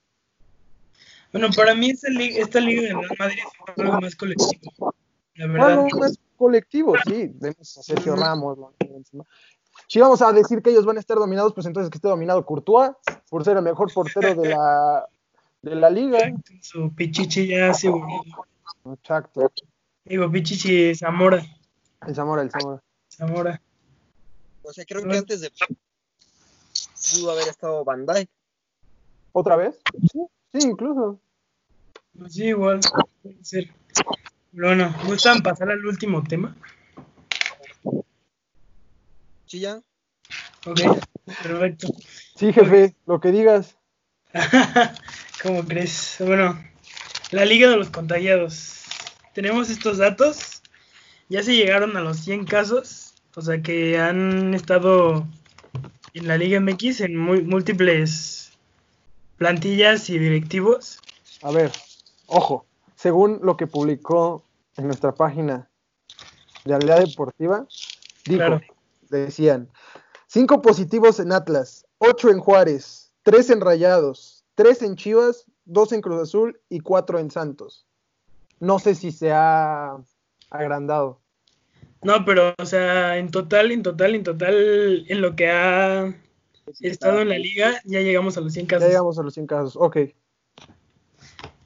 [1.31, 4.93] Bueno, para mí esta liga, esta liga de Real Madrid es algo más colectivo.
[5.35, 5.75] La verdad.
[5.75, 7.29] no, no es colectivo, sí.
[7.35, 8.57] Vemos a Sergio Ramos.
[9.87, 12.45] Si vamos a decir que ellos van a estar dominados, pues entonces que esté dominado
[12.45, 12.91] Courtois,
[13.29, 15.05] por ser el mejor portero de la,
[15.61, 16.19] de la liga.
[16.61, 17.91] Su Pichichi ya se
[18.93, 19.51] Exacto.
[20.05, 21.43] Digo, Pichichi Zamora.
[22.07, 22.81] El Zamora, el Zamora.
[23.09, 23.61] Zamora.
[24.65, 25.51] O sea, creo que antes de
[27.13, 28.31] pudo haber estado Van Dyke.
[29.31, 29.75] ¿Otra vez?
[30.11, 30.19] Sí,
[30.53, 31.19] sí, incluso.
[32.17, 32.79] Pues sí, igual,
[33.21, 33.69] puede ser.
[34.51, 36.55] Bueno, ¿gustan pasar al último tema?
[39.45, 39.81] Sí, ya.
[40.65, 40.79] Ok,
[41.25, 41.87] perfecto.
[42.35, 43.77] Sí, jefe, lo que digas.
[45.43, 46.15] ¿Cómo crees?
[46.19, 46.57] Bueno,
[47.31, 48.83] la Liga de los Contagiados.
[49.33, 50.61] Tenemos estos datos.
[51.27, 53.04] Ya se llegaron a los 100 casos.
[53.35, 55.25] O sea que han estado
[56.13, 58.53] en la Liga MX en múltiples
[59.37, 60.99] plantillas y directivos.
[61.41, 61.71] A ver,
[62.27, 64.45] ojo, según lo que publicó
[64.77, 65.69] en nuestra página
[66.63, 67.67] de Aldea Deportiva,
[68.25, 68.61] dijo,
[69.09, 69.69] decían,
[70.27, 76.01] cinco positivos en Atlas, ocho en Juárez, tres en Rayados, tres en Chivas, dos en
[76.01, 77.85] Cruz Azul y cuatro en Santos.
[78.61, 79.97] No sé si se ha
[80.49, 81.19] agrandado.
[82.03, 86.13] No, pero, o sea, en total, en total, en total, en lo que ha
[86.79, 88.83] estado en la liga, ya llegamos a los 100 casos.
[88.83, 89.97] Ya llegamos a los 100 casos, ok.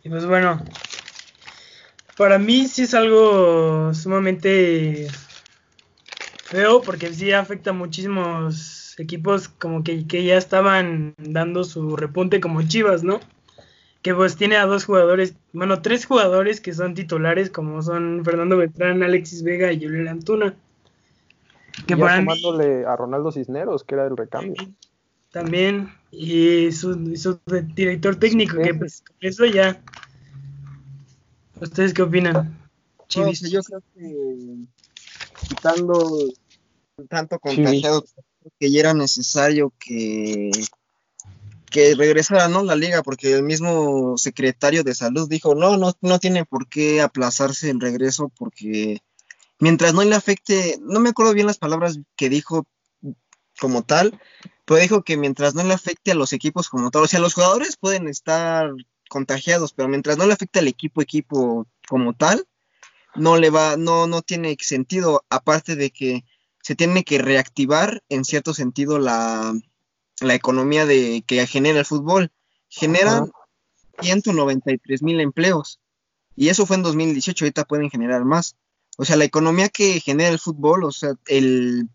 [0.04, 0.64] Y pues bueno,
[2.18, 5.08] para mí sí es algo sumamente
[6.44, 12.40] feo, porque sí afecta a muchísimos equipos como que, que ya estaban dando su repunte
[12.40, 13.20] como Chivas, ¿no?
[14.02, 18.58] Que pues tiene a dos jugadores, bueno, tres jugadores que son titulares, como son Fernando
[18.58, 20.56] Beltrán, Alexis Vega y Julián Antuna.
[21.86, 24.56] Que ya sumándole a Ronaldo Cisneros, que era el recambio.
[25.32, 26.96] También, y su,
[27.76, 29.82] director técnico, que pues eso ya.
[31.62, 32.58] ¿Ustedes qué opinan?
[33.08, 33.42] Chivis.
[33.50, 34.56] yo creo que
[35.48, 36.30] quitando
[37.10, 38.06] tanto contagiado
[38.60, 40.52] que ya era necesario que
[41.70, 42.64] que regresara ¿no?
[42.64, 47.02] la liga, porque el mismo secretario de salud dijo, no, no, no tiene por qué
[47.02, 49.00] aplazarse el regreso, porque
[49.60, 52.66] mientras no le afecte, no me acuerdo bien las palabras que dijo
[53.60, 54.20] como tal,
[54.66, 57.34] pero dijo que mientras no le afecte a los equipos como tal, o sea, los
[57.34, 58.72] jugadores pueden estar
[59.10, 62.48] contagiados, pero mientras no le afecte al equipo, equipo como tal,
[63.16, 66.24] no le va, no, no tiene sentido, aparte de que
[66.62, 69.54] se tiene que reactivar en cierto sentido la,
[70.22, 72.32] la economía de, que genera el fútbol.
[72.70, 73.32] Generan
[74.02, 75.80] 193 mil empleos.
[76.36, 78.56] Y eso fue en 2018, ahorita pueden generar más.
[78.98, 81.90] O sea, la economía que genera el fútbol, o sea, el,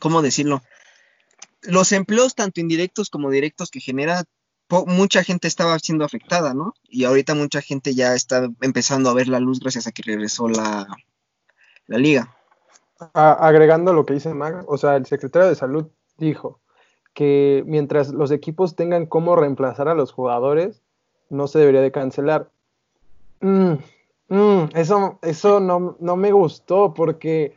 [0.00, 0.62] ¿cómo decirlo?
[1.62, 4.24] Los empleos, tanto indirectos como directos que genera,
[4.86, 6.74] mucha gente estaba siendo afectada, ¿no?
[6.84, 10.48] Y ahorita mucha gente ya está empezando a ver la luz gracias a que regresó
[10.48, 10.86] la,
[11.86, 12.34] la liga.
[13.12, 16.61] agregando lo que dice Mag, o sea, el secretario de salud dijo,
[17.14, 20.82] que mientras los equipos tengan cómo reemplazar a los jugadores,
[21.28, 22.50] no se debería de cancelar.
[23.40, 23.74] Mm,
[24.28, 27.54] mm, eso eso no, no, me gustó porque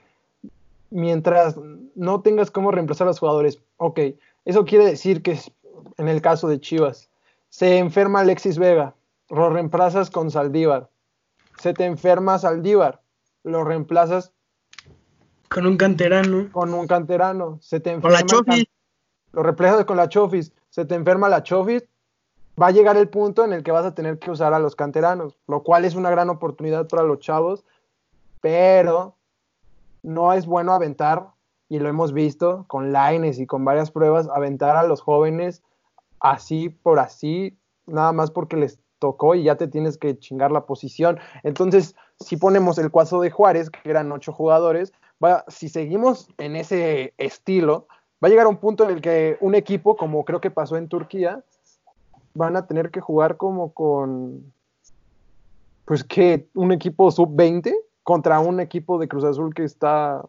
[0.90, 1.58] mientras
[1.96, 4.00] no tengas cómo reemplazar a los jugadores, ok,
[4.46, 5.40] eso quiere decir que
[5.98, 7.10] en el caso de Chivas,
[7.50, 8.96] se enferma Alexis Vega,
[9.30, 10.90] lo reemplazas con Saldívar,
[11.60, 13.02] se te enferma Saldívar,
[13.44, 14.32] lo reemplazas
[15.50, 16.50] con un canterano.
[16.52, 18.20] Con un canterano, se te enferma
[19.36, 21.84] lo reemplazas con la Chofis, se te enferma la Chofis,
[22.62, 24.76] va a llegar el punto en el que vas a tener que usar a los
[24.76, 27.66] canteranos, lo cual es una gran oportunidad para los chavos,
[28.40, 29.18] pero
[30.04, 31.28] no es bueno aventar,
[31.68, 35.64] y lo hemos visto con Lines y con varias pruebas, aventar a los jóvenes
[36.20, 37.58] así por así,
[37.88, 41.20] nada más porque les tocó y ya te tienes que chingar la posición.
[41.44, 46.56] Entonces, si ponemos el cuadro de Juárez, que eran ocho jugadores, va, si seguimos en
[46.56, 47.88] ese estilo,
[48.24, 50.78] va a llegar a un punto en el que un equipo, como creo que pasó
[50.78, 51.44] en Turquía,
[52.34, 54.54] van a tener que jugar como con,
[55.86, 60.24] pues que, un equipo sub-20 contra un equipo de Cruz Azul que está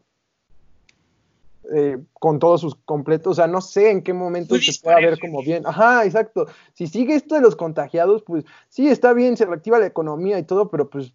[1.75, 3.33] eh, con todos sus completos.
[3.33, 5.67] O sea, no sé en qué momento se pueda ver como bien.
[5.67, 6.47] Ajá, exacto.
[6.75, 10.45] Si sigue esto de los contagiados, pues sí, está bien, se reactiva la economía y
[10.45, 11.13] todo, pero pues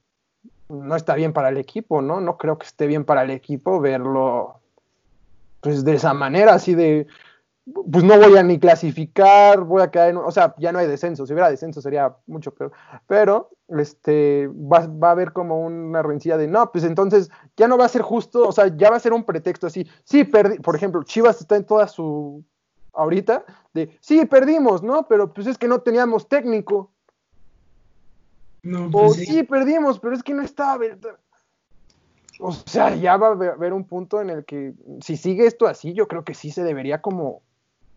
[0.69, 2.21] no está bien para el equipo, ¿no?
[2.21, 4.60] No creo que esté bien para el equipo verlo
[5.61, 7.07] pues de esa manera, así de,
[7.91, 10.87] pues no voy a ni clasificar, voy a quedar en, o sea, ya no hay
[10.87, 12.71] descenso, si hubiera descenso sería mucho peor,
[13.07, 17.77] pero este, va, va a haber como una rencilla de, no, pues entonces ya no
[17.77, 20.59] va a ser justo, o sea, ya va a ser un pretexto así, sí, perdí,
[20.59, 22.43] por ejemplo, Chivas está en toda su,
[22.93, 25.07] ahorita, de, sí, perdimos, ¿no?
[25.07, 26.91] Pero pues es que no teníamos técnico.
[28.63, 29.43] No, pues o sí.
[29.43, 30.85] perdimos, pero es que no estaba.
[32.43, 35.93] O sea, ya va a haber un punto en el que si sigue esto así,
[35.93, 37.43] yo creo que sí se debería como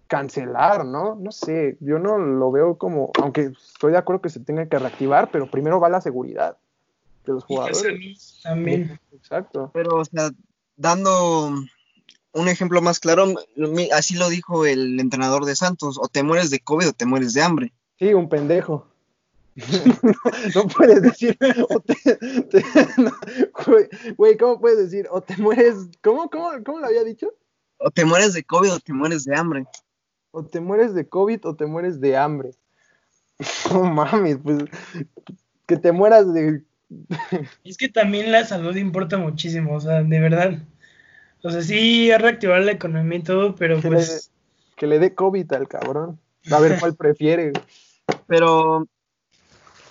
[0.07, 1.14] cancelar, ¿no?
[1.14, 4.78] No sé, yo no lo veo como, aunque estoy de acuerdo que se tenga que
[4.78, 6.59] reactivar, pero primero va la seguridad
[7.24, 8.40] de los jugadores.
[8.42, 9.01] También.
[9.14, 9.70] Exacto.
[9.72, 10.30] Pero, o sea,
[10.76, 11.51] dando
[12.32, 13.24] un ejemplo más claro,
[13.92, 17.32] así lo dijo el entrenador de Santos, o te mueres de COVID o te mueres
[17.32, 17.72] de hambre.
[17.99, 18.86] Sí, un pendejo.
[20.55, 21.38] no, puedes decir,
[24.16, 25.07] güey, ¿cómo puedes decir?
[25.11, 27.32] O te mueres, ¿cómo, cómo, cómo lo había dicho?
[27.78, 29.64] O te mueres de COVID o te mueres de hambre.
[30.32, 32.50] O te mueres de COVID o te mueres de hambre.
[33.72, 34.64] No mames, pues
[35.66, 36.62] que te mueras de...
[37.64, 40.59] es que también la salud importa muchísimo, o sea, de verdad.
[41.42, 44.09] O sea, sí, a reactivar la economía y todo, pero que pues.
[44.09, 46.20] Le, que le dé COVID al cabrón.
[46.50, 47.52] A ver cuál prefiere.
[48.26, 48.86] Pero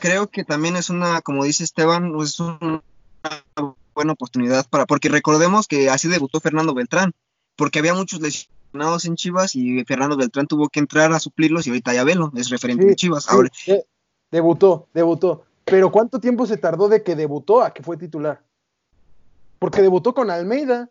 [0.03, 2.83] creo que también es una, como dice Esteban, es una
[3.95, 4.85] buena oportunidad para.
[4.85, 7.13] Porque recordemos que así debutó Fernando Beltrán.
[7.55, 11.69] Porque había muchos lesionados en Chivas y Fernando Beltrán tuvo que entrar a suplirlos y
[11.69, 13.29] ahorita ya velo, es referente de Chivas.
[13.29, 13.49] Ahora,
[14.29, 15.45] debutó, debutó.
[15.63, 18.43] Pero ¿cuánto tiempo se tardó de que debutó a que fue titular?
[19.57, 20.89] Porque debutó con Almeida.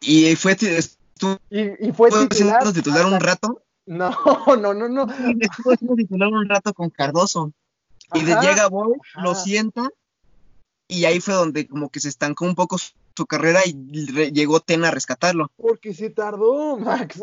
[0.00, 0.56] Y fue,
[1.50, 3.63] y, fue titular, titular un rato.
[3.86, 4.10] No,
[4.60, 5.06] no, no, no.
[5.28, 7.52] Y después titular un rato con Cardoso.
[8.12, 9.88] Y de llega Boy, lo sienta,
[10.88, 13.72] y ahí fue donde como que se estancó un poco su, carrera y
[14.32, 15.50] llegó Tena a rescatarlo.
[15.56, 17.20] Porque se tardó, Max.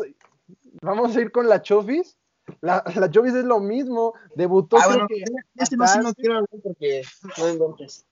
[0.80, 2.16] Vamos a ir con la Chofis.
[2.60, 4.14] La, la Chofis es lo mismo.
[4.34, 4.78] Debutó.
[4.78, 5.22] Ah, bueno, que
[5.56, 7.02] este no, no quiero hablar porque
[7.38, 8.06] no entonces.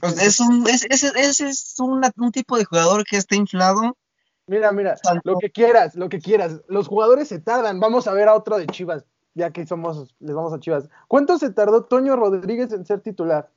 [0.00, 3.96] Pues es un, es, es, es un, tipo de jugador que está inflado.
[4.46, 6.60] Mira, mira, lo que quieras, lo que quieras.
[6.68, 7.80] Los jugadores se tardan.
[7.80, 10.88] Vamos a ver a otro de Chivas, ya que somos, les vamos a Chivas.
[11.08, 13.50] ¿Cuánto se tardó Toño Rodríguez en ser titular?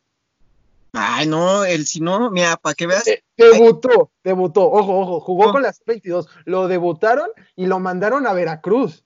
[0.94, 3.04] Ay, no, el si no, mira, para que veas.
[3.36, 6.30] debutó, debutó, ojo, ojo, jugó con las 22.
[6.46, 9.04] Lo debutaron y lo mandaron a Veracruz.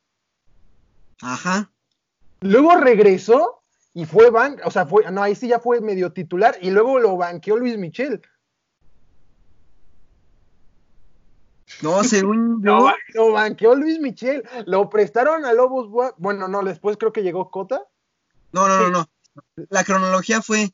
[1.21, 1.71] Ajá.
[2.41, 3.63] Luego regresó
[3.93, 6.99] y fue ban, o sea, fue, no, ahí sí ya fue medio titular y luego
[6.99, 8.21] lo banqueó Luis Michel.
[11.82, 12.80] No, según yo.
[12.80, 14.43] No, lo banqueó Luis Michel.
[14.65, 16.13] Lo prestaron a Lobos.
[16.17, 17.86] Bueno, no, después creo que llegó Cota.
[18.51, 19.09] No, no, no, no.
[19.69, 20.71] La cronología fue.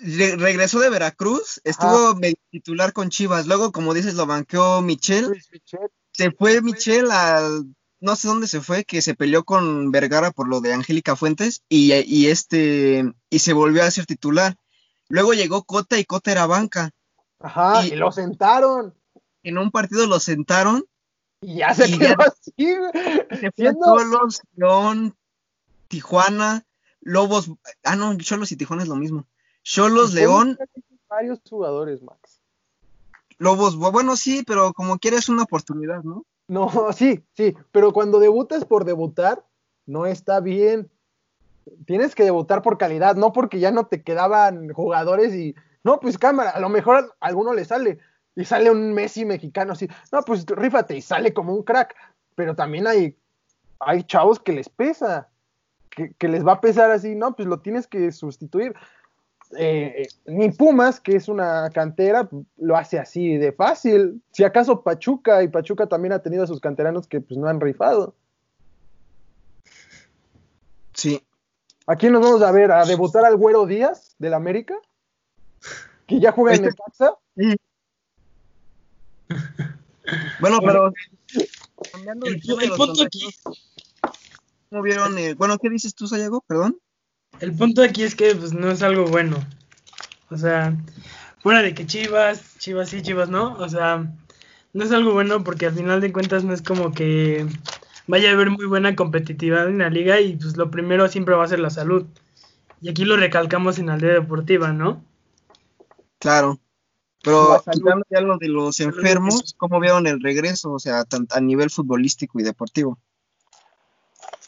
[0.00, 2.18] regresó de Veracruz, estuvo
[2.50, 3.46] titular con Chivas.
[3.46, 5.26] Luego, como dices, lo banqueó Michel.
[5.26, 5.90] Luis Michel.
[6.12, 7.66] Se fue Michel al
[8.00, 11.62] no sé dónde se fue, que se peleó con Vergara por lo de Angélica Fuentes
[11.68, 11.92] y,
[12.26, 14.56] este y se volvió a ser titular.
[15.08, 16.90] Luego llegó Cota y Cota era banca.
[17.40, 18.94] Ajá, y, lo sentaron.
[19.46, 20.84] En un partido lo sentaron.
[21.40, 22.52] Y ya se quedó así.
[22.58, 25.16] Se fue Cholos, León,
[25.86, 26.66] Tijuana,
[27.00, 27.52] Lobos.
[27.84, 29.24] Ah, no, Cholos y Tijuana es lo mismo.
[29.62, 30.58] Cholos, León.
[31.08, 32.40] Varios jugadores, Max.
[33.38, 36.24] Lobos, bueno, sí, pero como quieres una oportunidad, ¿no?
[36.48, 39.46] No, sí, sí, pero cuando debutas por debutar,
[39.86, 40.90] no está bien.
[41.86, 46.18] Tienes que debutar por calidad, no porque ya no te quedaban jugadores y, no, pues
[46.18, 48.00] cámara, a lo mejor a alguno le sale
[48.36, 51.96] y sale un Messi mexicano así, no, pues rífate y sale como un crack,
[52.36, 53.16] pero también hay,
[53.80, 55.28] hay chavos que les pesa,
[55.90, 58.74] que, que les va a pesar así, no, pues lo tienes que sustituir
[59.56, 64.22] eh, ni Pumas, que es una cantera, lo hace así de fácil.
[64.32, 67.60] Si acaso Pachuca, y Pachuca también ha tenido a sus canteranos que pues no han
[67.60, 68.14] rifado.
[70.94, 71.22] Sí.
[71.86, 74.74] Aquí nos vamos a ver a debutar al Güero Díaz del América,
[76.06, 77.14] que ya juega en el Caxa.
[80.38, 80.92] Bueno, pero
[82.62, 83.26] el, punto aquí.
[84.70, 85.16] vieron?
[85.36, 86.44] bueno, ¿qué dices tú, Sayago?
[86.46, 86.78] Perdón
[87.40, 89.36] el punto aquí es que pues no es algo bueno.
[90.30, 90.76] O sea,
[91.40, 94.10] fuera de que Chivas, Chivas sí, Chivas no, o sea,
[94.72, 97.46] no es algo bueno porque al final de cuentas no es como que
[98.06, 101.44] vaya a haber muy buena competitividad en la liga y pues lo primero siempre va
[101.44, 102.06] a ser la salud.
[102.80, 105.02] Y aquí lo recalcamos en Aldea Deportiva, ¿no?
[106.18, 106.60] Claro.
[107.26, 110.70] Pero hablando ya lo de los enfermos, ¿cómo vieron el regreso?
[110.70, 112.98] O sea, a nivel futbolístico y deportivo.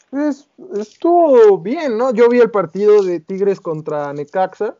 [0.09, 2.13] Pues, estuvo bien, ¿no?
[2.13, 4.77] Yo vi el partido de Tigres contra Necaxa.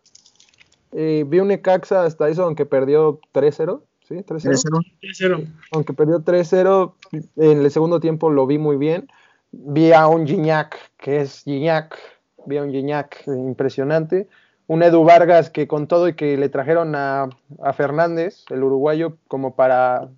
[0.93, 3.81] Eh, vi un Necaxa hasta eso, aunque perdió 3-0.
[4.07, 4.15] ¿sí?
[4.15, 5.47] 3-0.
[5.73, 6.93] Aunque perdió 3-0,
[7.35, 9.09] en el segundo tiempo lo vi muy bien.
[9.51, 11.99] Vi a un Gignac, que es Gignac,
[12.45, 14.29] vi a un Gignac impresionante.
[14.69, 17.27] Un Edu Vargas que con todo y que le trajeron a,
[17.59, 20.09] a Fernández, el uruguayo, como para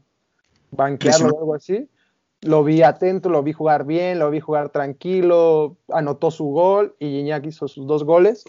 [0.71, 1.87] banquearlo o algo así.
[2.41, 7.11] Lo vi atento, lo vi jugar bien, lo vi jugar tranquilo, anotó su gol y
[7.11, 8.43] Gignac hizo sus dos goles.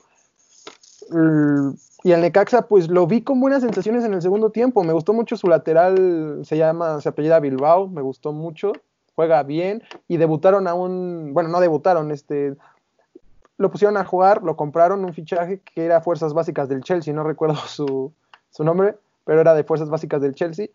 [2.02, 4.82] Y el Necaxa, pues lo vi con buenas sensaciones en el segundo tiempo.
[4.82, 8.72] Me gustó mucho su lateral, se llama, se apellida Bilbao, me gustó mucho,
[9.14, 9.84] juega bien.
[10.08, 12.56] Y debutaron a un, bueno, no debutaron, este,
[13.62, 17.24] lo pusieron a jugar, lo compraron, un fichaje que era Fuerzas Básicas del Chelsea, no
[17.24, 18.12] recuerdo su,
[18.50, 20.68] su nombre, pero era de Fuerzas Básicas del Chelsea.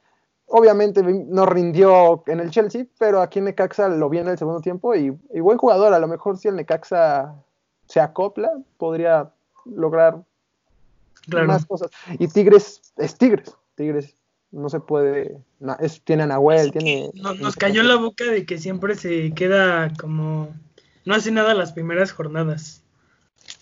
[0.48, 4.62] Obviamente no rindió en el Chelsea, pero aquí en Necaxa lo vi en el segundo
[4.62, 5.94] tiempo y, y buen jugador.
[5.94, 7.36] A lo mejor si el Necaxa
[7.86, 9.30] se acopla, podría
[9.66, 10.24] lograr
[11.28, 11.92] más cosas.
[12.18, 13.54] Y Tigres es Tigres.
[13.76, 14.16] Tigres
[14.52, 15.38] no se puede.
[15.80, 17.12] es, tiene a Nahuel, tiene.
[17.14, 20.50] nos cayó la boca de que siempre se queda como.
[21.08, 22.84] No hace nada las primeras jornadas.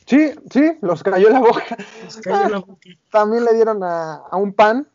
[0.08, 1.78] Sí, sí, los cayó la boca.
[2.24, 2.88] cayó la boca.
[3.12, 4.88] También le dieron a, a, un pan,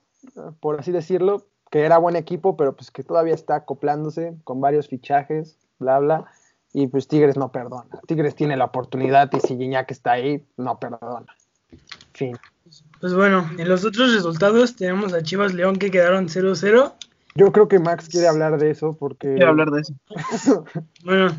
[0.59, 4.89] por así decirlo, que era buen equipo, pero pues que todavía está acoplándose con varios
[4.89, 6.25] fichajes, bla, bla.
[6.73, 8.01] Y pues Tigres no perdona.
[8.09, 11.33] Tigres tiene la oportunidad y si que está ahí, no perdona.
[12.15, 12.37] Fin.
[13.01, 16.95] Pues bueno, en los otros resultados tenemos a Chivas León que quedaron 0-0.
[17.35, 19.29] Yo creo que Max quiere hablar de eso porque...
[19.29, 19.95] Quiere hablar de eso.
[21.05, 21.37] bueno,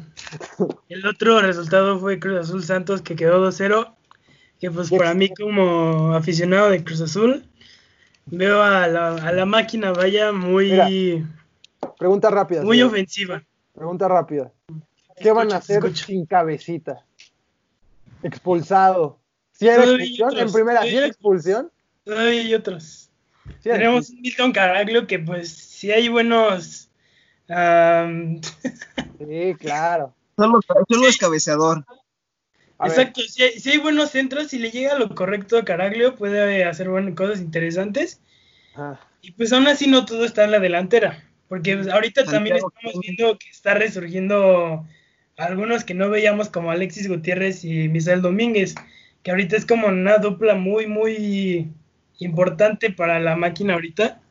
[0.90, 3.94] el otro resultado fue Cruz Azul Santos que quedó 2-0.
[4.60, 7.44] Que pues para mí como aficionado de Cruz Azul,
[8.28, 11.26] veo a la, máquina vaya muy...
[11.98, 12.64] pregunta rápida.
[12.64, 13.44] Muy ofensiva.
[13.74, 14.52] Pregunta rápida.
[15.18, 17.06] ¿Qué van a hacer sin cabecita?
[18.24, 19.20] Expulsado.
[19.52, 20.38] ¿Si era expulsión?
[20.38, 21.72] En primera, ¿si era expulsión?
[22.04, 23.11] Todavía hay otros.
[23.62, 26.90] Tenemos un Milton Caraglio que pues si hay buenos...
[27.48, 30.16] sí, claro.
[30.36, 30.60] Solo,
[30.90, 31.86] solo es cabeceador.
[32.84, 37.16] Exacto, si hay, buenos centros, si le llega lo correcto a Caraglio, puede hacer buenas
[37.16, 38.20] cosas interesantes.
[38.76, 39.00] Ah.
[39.22, 43.00] Y pues aún así no todo está en la delantera, porque pues, ahorita también estamos
[43.00, 44.88] viendo que está resurgiendo
[45.38, 48.74] algunos que no veíamos como Alexis Gutiérrez y Misael Domínguez,
[49.22, 51.72] que ahorita es como una dupla muy, muy
[52.26, 54.22] importante para la máquina ahorita.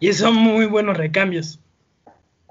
[0.00, 1.60] Y son muy buenos recambios.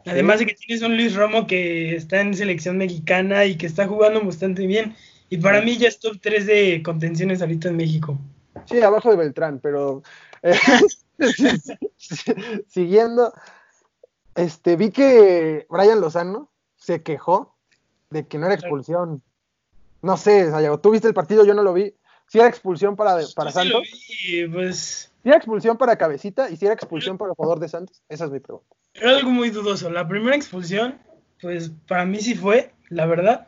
[0.05, 3.87] Además de que tienes un Luis Romo que está en selección mexicana y que está
[3.87, 4.95] jugando bastante bien.
[5.29, 8.17] Y para mí ya es top 3 de contenciones ahorita en México.
[8.65, 10.03] Sí, abajo de Beltrán, pero
[10.41, 10.55] eh,
[12.67, 13.33] siguiendo,
[14.35, 17.55] este, vi que Brian Lozano se quejó
[18.09, 19.21] de que no era expulsión.
[20.01, 21.93] No sé, Sayago, tú viste el partido, yo no lo vi.
[22.27, 23.87] Si era expulsión para, para Santos.
[23.91, 25.11] Sí, pues.
[25.21, 28.25] Si era expulsión para Cabecita y si era expulsión para el jugador de Santos, esa
[28.25, 28.75] es mi pregunta.
[28.93, 29.89] Era algo muy dudoso.
[29.89, 30.99] La primera expulsión,
[31.41, 33.47] pues para mí sí fue, la verdad.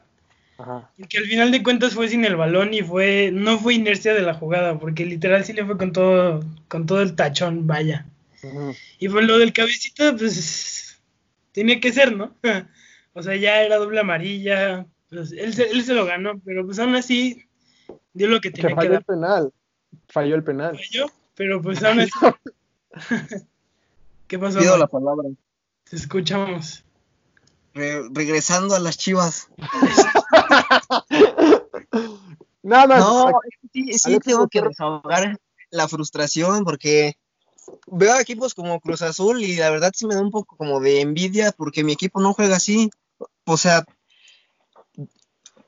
[0.58, 0.90] Ajá.
[0.98, 4.22] Porque al final de cuentas fue sin el balón y fue no fue inercia de
[4.22, 8.06] la jugada, porque literal sí le fue con todo con todo el tachón, vaya.
[9.00, 11.02] Y pues lo del cabecita, pues
[11.52, 12.36] tenía que ser, ¿no?
[13.14, 16.80] o sea, ya era doble amarilla, pues él se, él se lo ganó, pero pues
[16.80, 17.46] aún así
[18.16, 19.54] dio lo que tenía que, falló el penal,
[20.08, 20.76] falló el penal.
[20.76, 21.06] Falló,
[21.36, 22.12] pero pues aún así...
[24.28, 24.58] ¿Qué pasó?
[24.58, 25.30] Pido la palabra.
[25.88, 26.84] Te escuchamos.
[27.76, 29.50] regresando a las chivas.
[32.64, 33.32] Nada No,
[33.72, 35.38] sí, sí tengo que desahogar
[35.70, 37.14] la frustración porque
[37.86, 41.02] veo equipos como Cruz Azul y la verdad sí me da un poco como de
[41.02, 42.90] envidia porque mi equipo no juega así.
[43.46, 43.86] O sea,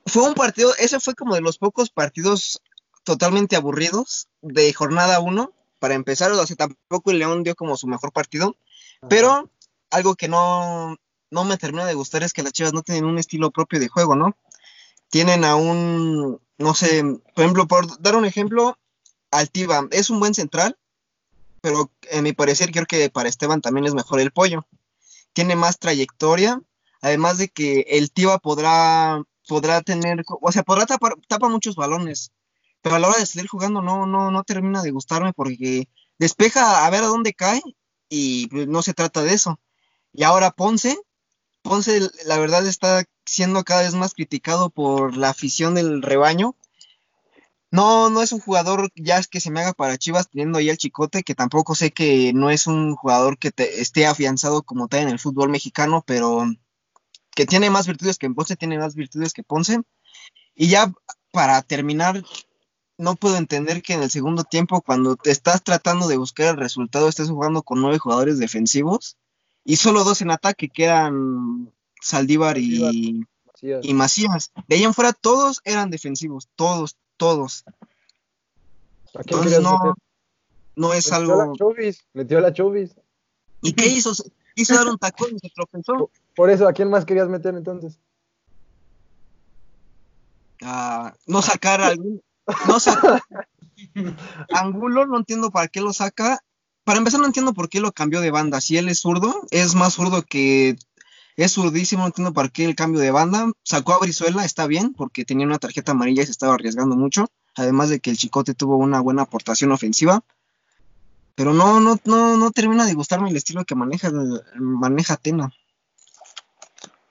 [0.08, 2.60] fue un partido, ese fue como de los pocos partidos
[3.04, 7.86] totalmente aburridos de jornada 1 para empezar, o sea, tampoco el León dio como su
[7.86, 8.56] mejor partido,
[9.08, 9.50] pero
[9.90, 10.96] algo que no,
[11.30, 13.88] no me termina de gustar es que las Chivas no tienen un estilo propio de
[13.88, 14.36] juego, ¿no?
[15.10, 17.02] Tienen a un, no sé,
[17.34, 18.78] por ejemplo, por dar un ejemplo,
[19.30, 20.76] Altiva es un buen central,
[21.60, 24.66] pero en mi parecer creo que para Esteban también es mejor el pollo.
[25.32, 26.60] Tiene más trayectoria,
[27.00, 32.30] además de que el Tiva podrá, podrá tener, o sea, podrá tapar tapa muchos balones,
[32.82, 35.88] pero a la hora de salir jugando no, no, no termina de gustarme porque
[36.18, 37.62] despeja a ver a dónde cae
[38.08, 39.58] y pues, no se trata de eso.
[40.12, 40.96] Y ahora Ponce,
[41.62, 46.54] Ponce la verdad está siendo cada vez más criticado por la afición del rebaño.
[47.70, 50.78] No, no es un jugador ya que se me haga para Chivas teniendo ahí al
[50.78, 55.00] Chicote, que tampoco sé que no es un jugador que te esté afianzado como tal
[55.00, 56.46] en el fútbol mexicano, pero
[57.38, 59.80] que tiene más virtudes que Ponce, tiene más virtudes que Ponce.
[60.56, 60.92] Y ya
[61.30, 62.24] para terminar,
[62.96, 66.56] no puedo entender que en el segundo tiempo, cuando te estás tratando de buscar el
[66.56, 69.16] resultado, estés jugando con nueve jugadores defensivos
[69.64, 71.72] y solo dos en ataque, que eran
[72.02, 73.24] Saldívar y,
[73.62, 74.50] y Macías.
[74.66, 77.64] De ahí en fuera todos eran defensivos, todos, todos.
[79.14, 79.94] Entonces no,
[80.74, 81.54] no es algo.
[82.14, 82.96] metió la Chovis.
[83.62, 84.10] ¿Y qué hizo?
[84.56, 86.10] Hizo dar un tacón y se tropezó.
[86.38, 87.98] Por eso, ¿a quién más querías meter entonces?
[91.26, 92.22] No sacar algún.
[92.68, 93.20] No sacar.
[94.54, 96.38] Angulo, no entiendo para qué lo saca.
[96.84, 98.60] Para empezar, no entiendo por qué lo cambió de banda.
[98.60, 100.76] Si él es zurdo, es más zurdo que
[101.34, 103.50] es zurdísimo, no entiendo para qué el cambio de banda.
[103.64, 107.26] Sacó a Brizuela, está bien, porque tenía una tarjeta amarilla y se estaba arriesgando mucho.
[107.56, 110.22] Además de que el Chicote tuvo una buena aportación ofensiva.
[111.34, 114.12] Pero no, no, no, no termina de gustarme el estilo que maneja,
[114.54, 115.52] maneja Tena.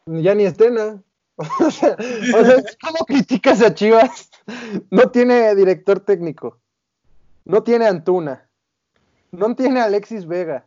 [0.07, 1.03] Ya ni es Tena.
[1.37, 1.95] o sea,
[2.81, 4.29] ¿cómo criticas a Chivas?
[4.89, 6.59] No tiene director técnico.
[7.45, 8.49] No tiene Antuna.
[9.31, 10.65] No tiene a Alexis Vega.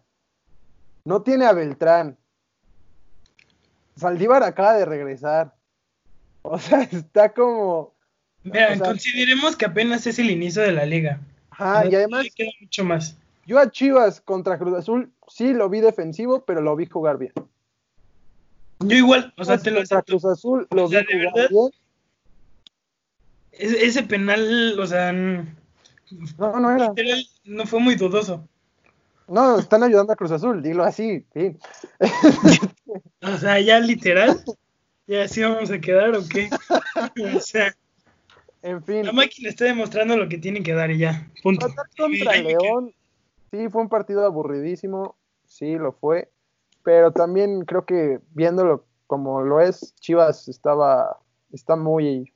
[1.04, 2.18] No tiene a Beltrán.
[3.96, 5.54] Saldívar acaba de regresar.
[6.42, 7.94] O sea, está como.
[8.44, 11.20] Vean, consideremos que apenas es el inicio de la liga.
[11.50, 12.26] Ajá, y además.
[12.34, 13.16] Queda mucho más.
[13.46, 17.32] Yo a Chivas contra Cruz Azul sí lo vi defensivo, pero lo vi jugar bien.
[18.80, 21.70] Yo igual, o sea, te lo Cruz Azul lo vi jugar bien.
[23.52, 25.12] Ese penal, o sea.
[25.12, 26.92] No, no era.
[27.44, 28.48] No fue muy dudoso.
[29.28, 31.56] No, están ayudando a Cruz Azul, dilo así, sí.
[33.22, 34.42] o sea, ya literal,
[35.06, 36.50] ya así vamos a quedar o qué.
[37.36, 37.72] o sea,
[38.62, 39.06] en fin.
[39.06, 41.30] La máquina está demostrando lo que tiene que dar y ya.
[41.44, 41.68] Punto.
[41.96, 42.92] contra León,
[43.52, 45.16] sí, fue un partido aburridísimo,
[45.46, 46.28] sí, lo fue.
[46.82, 51.18] Pero también creo que viéndolo como lo es, Chivas estaba,
[51.52, 52.32] está muy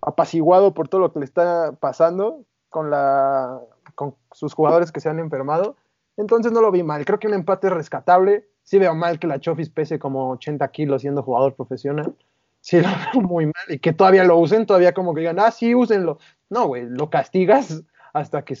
[0.00, 3.60] apaciguado por todo lo que le está pasando con la
[3.94, 5.76] con sus jugadores que se han enfermado
[6.16, 7.04] entonces no lo vi mal.
[7.04, 8.46] Creo que un empate es rescatable.
[8.62, 12.14] Sí veo mal que la Chofis pese como 80 kilos siendo jugador profesional.
[12.60, 13.64] Sí lo veo muy mal.
[13.68, 16.18] Y que todavía lo usen, todavía como que digan, ah, sí, úsenlo.
[16.50, 18.56] No, güey, lo castigas hasta que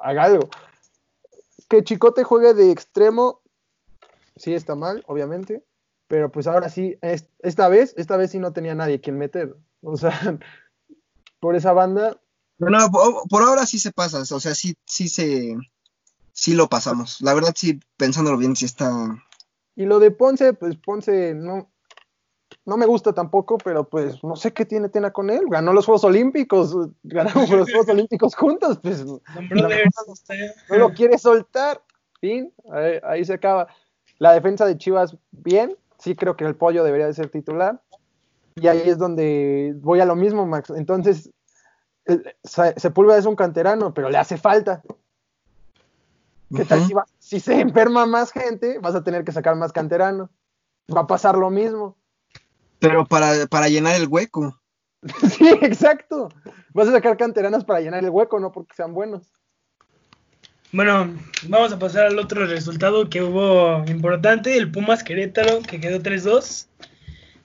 [0.00, 0.48] haga algo.
[1.68, 3.40] Que Chicote juegue de extremo,
[4.36, 5.64] sí está mal, obviamente.
[6.06, 6.98] Pero pues ahora sí,
[7.40, 9.56] esta vez, esta vez sí no tenía nadie quien meter.
[9.82, 10.10] O sea,
[11.40, 12.20] por esa banda.
[12.58, 12.68] No,
[13.28, 14.20] por ahora sí se pasa.
[14.20, 15.56] O sea, sí, sí se
[16.34, 17.20] sí lo pasamos.
[17.22, 18.90] La verdad, sí, pensándolo bien, sí está.
[19.76, 21.70] Y lo de Ponce, pues Ponce no,
[22.66, 25.44] no me gusta tampoco, pero pues no sé qué tiene Tena con él.
[25.48, 29.20] Ganó los Juegos Olímpicos, ganamos los Juegos Olímpicos juntos, pues no,
[30.68, 31.82] lo quiere soltar.
[32.20, 32.52] Fin,
[33.02, 33.68] ahí, se acaba.
[34.24, 35.76] La defensa de Chivas, bien.
[35.98, 37.82] Sí creo que el pollo debería de ser titular.
[38.54, 40.70] Y ahí es donde voy a lo mismo, Max.
[40.70, 41.30] Entonces,
[42.42, 44.82] Sepúlveda es un canterano, pero le hace falta.
[46.56, 50.30] ¿Qué tal si, se enferma más gente, vas a tener que sacar más canterano?
[50.90, 51.98] Va a pasar lo mismo.
[52.78, 54.58] Pero para, llenar el hueco.
[55.36, 56.30] sí, exacto.
[56.72, 59.30] Vas a sacar canteranos para llenar el hueco, no porque sean buenos.
[60.74, 61.16] Bueno,
[61.46, 66.66] vamos a pasar al otro resultado que hubo importante, el Pumas Querétaro, que quedó 3-2,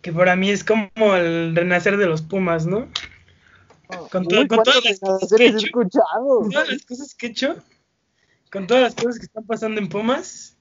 [0.02, 2.90] que para mí es como el renacer de los Pumas, ¿no?
[4.10, 4.48] Con, todas
[4.84, 7.58] las cosas que he hecho, todas las cosas que he hecho,
[8.52, 10.58] con todas las cosas que están pasando en Pumas,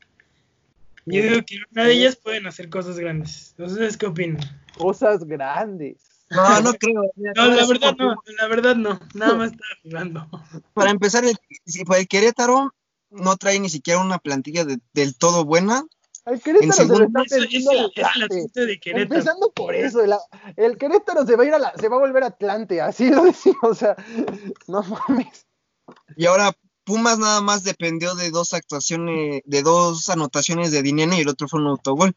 [1.07, 3.55] yo digo que una de ellas pueden hacer cosas grandes.
[3.57, 4.43] ¿Ustedes qué opinan?
[4.77, 6.08] Cosas grandes.
[6.31, 7.03] No, no creo.
[7.17, 9.01] No, la verdad no, la verdad no.
[9.15, 10.29] Nada más estaba jugando.
[10.75, 12.75] Para empezar, el, el Querétaro
[13.11, 15.85] no trae ni siquiera una plantilla del todo buena.
[16.27, 18.81] El Querétaro se le está Atlante.
[18.85, 20.01] Empezando por eso,
[20.57, 23.25] el, Querétaro se va a ir a la, se va a volver Atlante, así lo
[23.25, 23.97] decimos, o sea,
[24.67, 25.47] no mames.
[26.17, 26.53] Y ahora
[26.85, 31.49] Pumas nada más dependió de dos actuaciones, de dos anotaciones de Dinene y el otro
[31.49, 32.15] fue un autogol.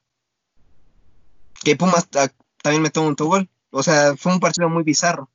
[1.64, 3.50] Que Pumas también metió un autogol.
[3.72, 5.30] O sea, fue un partido muy bizarro.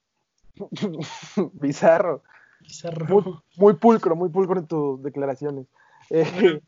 [1.55, 2.23] bizarro.
[2.61, 3.43] Bizarro.
[3.57, 5.67] Muy, pulcro, muy pulcro en tus declaraciones.
[6.11, 6.61] Eh,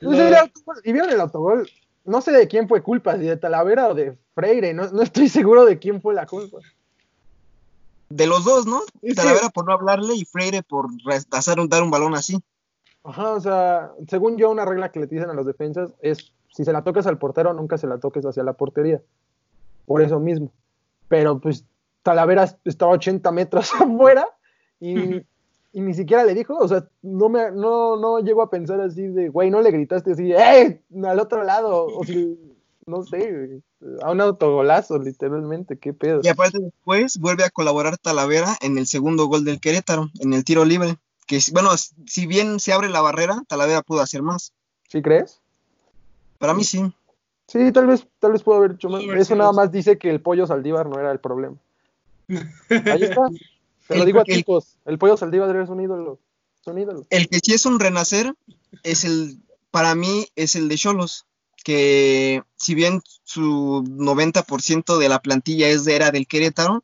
[0.00, 1.68] y vieron el autogol.
[2.04, 4.72] No sé de quién fue culpa, si de Talavera o de Freire.
[4.72, 6.58] No, no estoy seguro de quién fue la culpa
[8.10, 8.80] de los dos, ¿no?
[9.14, 10.86] Talavera por no hablarle y Freire por
[11.30, 12.38] hacer un, dar un balón así.
[13.04, 16.64] Ajá, o sea, según yo, una regla que le dicen a los defensas es: si
[16.64, 19.02] se la toques al portero, nunca se la toques hacia la portería.
[19.86, 20.50] Por eso mismo.
[21.08, 21.64] Pero pues
[22.02, 24.26] Talavera estaba 80 metros afuera
[24.80, 25.22] y,
[25.72, 29.28] ni siquiera le dijo, o sea, no me no, no llego a pensar así de,
[29.28, 30.82] güey, no le gritaste así, ¡eh!
[31.04, 32.36] al otro lado, o si
[32.88, 33.62] no sé,
[34.02, 36.20] a un autogolazo, literalmente, qué pedo.
[36.24, 40.44] Y aparte después vuelve a colaborar Talavera en el segundo gol del Querétaro, en el
[40.44, 40.96] tiro libre.
[41.26, 44.54] Que bueno, si bien se abre la barrera, Talavera pudo hacer más.
[44.88, 45.40] ¿Sí crees?
[46.38, 46.92] Para mí sí.
[47.48, 49.02] Sí, tal vez, tal vez pudo haber hecho más.
[49.02, 51.56] Eso nada más dice que el pollo Saldívar no era el problema.
[52.28, 53.22] Ahí está.
[53.88, 56.18] Te lo digo a chicos, el pollo Saldívar es un ídolo.
[56.60, 57.06] Es un ídolo.
[57.08, 58.34] El que sí es un renacer
[58.82, 59.38] es el,
[59.70, 61.24] para mí, es el de Cholos
[61.64, 66.82] que si bien su 90% de la plantilla es de era del Querétaro,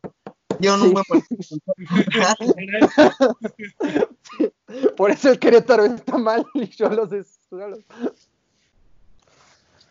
[0.61, 0.93] yo no
[4.97, 7.09] Por eso el Querétaro está mal y yo los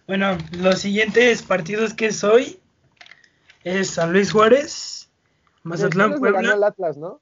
[0.07, 2.59] Bueno, los siguientes partidos que soy
[3.63, 5.09] es San Luis Juárez,
[5.63, 6.41] Mazatlán Puebla.
[6.41, 7.21] le ganó al Atlas, ¿no?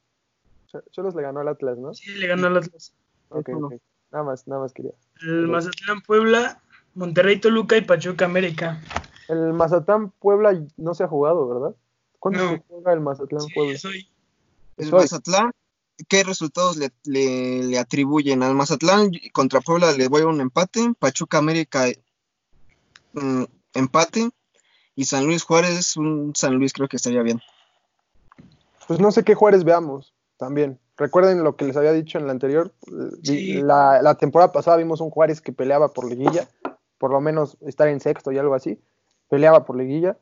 [0.91, 1.93] Cholos le ganó al Atlas, ¿no?
[1.93, 2.93] Sí, le ganó al Atlas.
[3.29, 3.73] Ok, ok.
[4.11, 4.93] Nada más, nada más quería.
[5.21, 6.61] El Mazatlán Puebla,
[6.95, 8.81] Monterrey, Toluca y Pachuca América.
[9.29, 11.75] El Mazatlán Puebla no se ha jugado, ¿verdad?
[12.19, 13.79] ¿Cuándo se juega el Mazatlán Puebla?
[14.77, 15.51] El Mazatlán,
[16.07, 19.11] ¿qué resultados le, atribuyen al Mazatlán?
[19.33, 21.85] Contra Puebla le voy a un empate, Pachuca América
[23.13, 23.43] mm,
[23.73, 24.29] empate
[24.95, 27.41] y San Luis Juárez, un San Luis creo que estaría bien.
[28.87, 30.79] Pues no sé qué Juárez veamos también.
[30.97, 32.73] Recuerden lo que les había dicho en la anterior.
[33.23, 36.47] La, la, temporada pasada vimos un Juárez que peleaba por liguilla
[37.01, 38.79] por lo menos estar en sexto y algo así.
[39.27, 40.19] Peleaba por liguilla.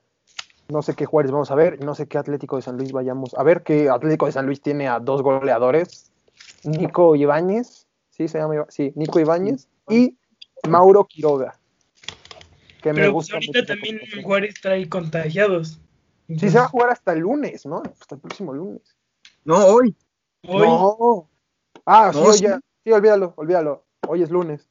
[0.69, 3.33] No sé qué Juárez vamos a ver, no sé qué Atlético de San Luis vayamos
[3.33, 6.09] a ver, que Atlético de San Luis tiene a dos goleadores,
[6.63, 10.15] Nico Ibáñez, sí se llama, sí, Nico Ibáñez y
[10.69, 11.58] Mauro Quiroga.
[12.81, 15.79] Que me gusta ahorita también Juárez trae contagiados.
[16.27, 17.81] Sí, se va a jugar hasta el lunes, ¿no?
[17.99, 18.95] Hasta el próximo lunes.
[19.43, 19.95] No, hoy.
[20.47, 20.67] Hoy.
[20.67, 21.29] No.
[21.85, 22.43] Ah, sí, sí.
[22.43, 22.61] Ya.
[22.83, 23.83] sí, olvídalo, olvídalo.
[24.07, 24.67] Hoy es lunes.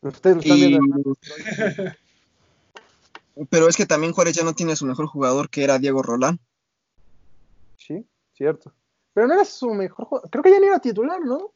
[0.00, 1.16] Ustedes lo están viendo.
[3.50, 6.38] Pero es que también Juárez ya no tiene su mejor jugador, que era Diego Rolán.
[7.76, 8.72] Sí, cierto.
[9.14, 10.30] Pero no era su mejor jugador.
[10.30, 11.52] Creo que ya ni era titular, ¿no?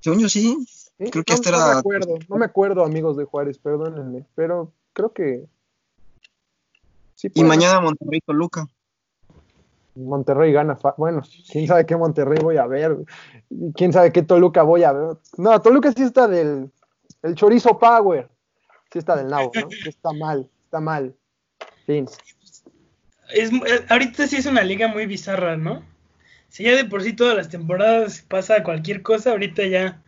[0.00, 0.66] Según yo sí.
[0.98, 1.58] Creo que este era.
[1.58, 4.26] No me acuerdo, no me acuerdo, amigos de Juárez, perdónenme.
[4.34, 5.44] Pero creo que.
[7.14, 8.66] Sí y mañana Monterrey Toluca.
[9.94, 10.78] Monterrey gana.
[10.96, 12.96] Bueno, quién sabe qué Monterrey voy a ver.
[13.74, 15.16] Quién sabe qué Toluca voy a ver.
[15.36, 16.70] No, Toluca sí está del,
[17.22, 18.28] el chorizo power.
[18.92, 19.68] Sí está del nabo, ¿no?
[19.86, 21.14] Está mal, está mal.
[21.84, 22.06] Fin.
[23.32, 25.82] Es, eh, ahorita sí es una liga muy bizarra, ¿no?
[26.48, 30.00] Si ya de por sí todas las temporadas pasa cualquier cosa, ahorita ya.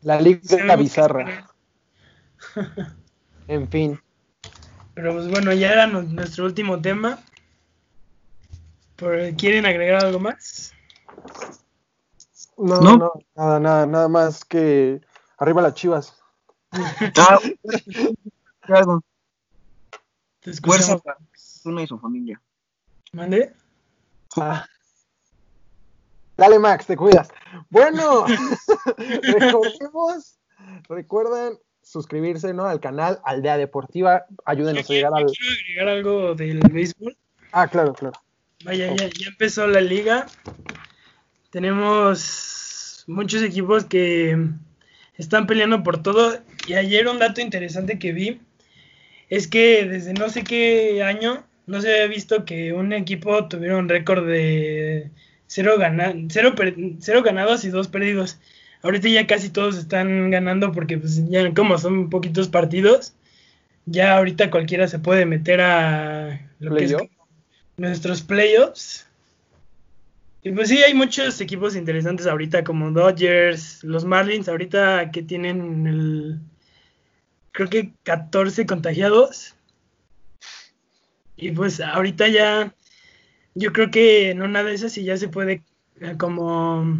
[0.00, 1.48] La liga bizarra.
[3.46, 4.00] en fin.
[4.94, 7.18] Pero pues bueno, ya era nuestro último tema.
[9.36, 10.72] ¿Quieren agregar algo más?
[12.56, 15.00] No, no, no, nada, nada, nada más que
[15.38, 16.18] arriba las chivas.
[18.68, 18.84] Ah,
[20.62, 21.18] Fuerza para
[21.64, 22.40] una y su familia.
[23.12, 23.52] ¿Mande?
[24.36, 24.64] Ah.
[26.36, 27.28] Dale, Max, te cuidas.
[27.70, 28.24] Bueno,
[28.96, 30.38] recordemos,
[30.88, 32.66] recuerden suscribirse ¿no?
[32.66, 34.26] al canal Aldea Deportiva.
[34.44, 35.26] Ayúdenos a llegar al.
[35.26, 37.16] Quiero agregar algo del béisbol.
[37.52, 38.14] Ah, claro, claro.
[38.64, 40.26] Vaya, ya, ya empezó la liga.
[41.50, 44.36] Tenemos muchos equipos que
[45.16, 46.38] están peleando por todo.
[46.66, 48.40] Y ayer un dato interesante que vi
[49.28, 53.78] es que desde no sé qué año no se había visto que un equipo tuviera
[53.78, 55.10] un récord de
[55.46, 55.76] cero,
[56.28, 58.38] cero, ganados y dos perdidos.
[58.82, 63.14] Ahorita ya casi todos están ganando porque pues ya como son poquitos partidos,
[63.86, 66.96] ya ahorita cualquiera se puede meter a lo que es
[67.76, 69.06] nuestros playoffs
[70.44, 75.86] y pues sí, hay muchos equipos interesantes ahorita, como Dodgers, los Marlins, ahorita que tienen
[75.86, 76.40] el,
[77.52, 79.54] creo que 14 contagiados.
[81.36, 82.74] Y pues ahorita ya,
[83.54, 85.62] yo creo que en una de esas sí ya se puede
[86.00, 86.98] eh, como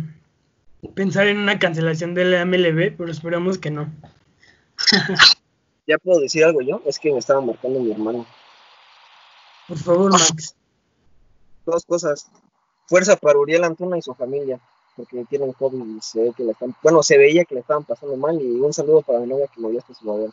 [0.94, 3.92] pensar en una cancelación del MLB, pero esperamos que no.
[5.86, 6.82] ¿Ya puedo decir algo yo?
[6.86, 8.26] Es que me estaba marcando mi hermano.
[9.68, 10.54] Por favor, Max.
[11.64, 12.30] Dos cosas
[12.86, 14.60] fuerza para Uriel Antuna y su familia,
[14.96, 17.84] porque tienen COVID y se ve que le están, bueno, se veía que le estaban
[17.84, 20.30] pasando mal y un saludo para mi novia que me dio hasta su novia.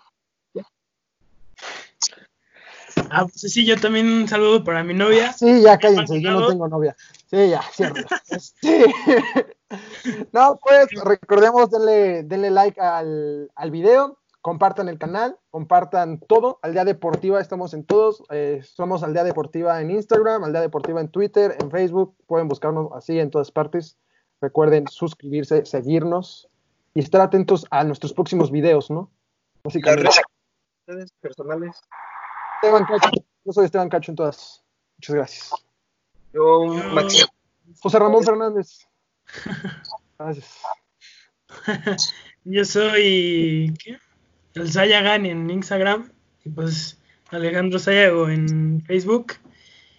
[3.12, 5.32] Ah, pues sí, yo también un saludo para mi novia.
[5.32, 6.96] Sí, ya cállense, yo no tengo novia.
[7.30, 8.02] Sí, ya, cierto.
[8.62, 8.84] sí.
[10.34, 16.60] no, pues recordemos, denle, denle like al, al video, compartan el canal, compartan todo.
[16.62, 18.24] Aldea Deportiva, estamos en todos.
[18.30, 22.16] Eh, somos Aldea Deportiva en Instagram, Aldea Deportiva en Twitter, en Facebook.
[22.26, 23.98] Pueden buscarnos así en todas partes.
[24.42, 26.50] Recuerden suscribirse, seguirnos
[26.94, 29.12] y estar atentos a nuestros próximos videos, ¿no?
[29.64, 30.10] Básicamente.
[31.20, 31.82] personales.
[32.62, 33.12] Esteban Cacho.
[33.46, 34.64] Yo soy Esteban Cacho en todas.
[34.98, 35.52] Muchas gracias.
[36.34, 37.26] Yo, Maxi.
[37.82, 38.89] José Ramón Fernández.
[40.18, 40.58] Gracias.
[42.44, 43.98] Yo soy ¿qué?
[44.56, 46.12] el Sayagan en Instagram
[46.44, 47.00] y pues
[47.32, 49.34] Alejandro Sayago en Facebook.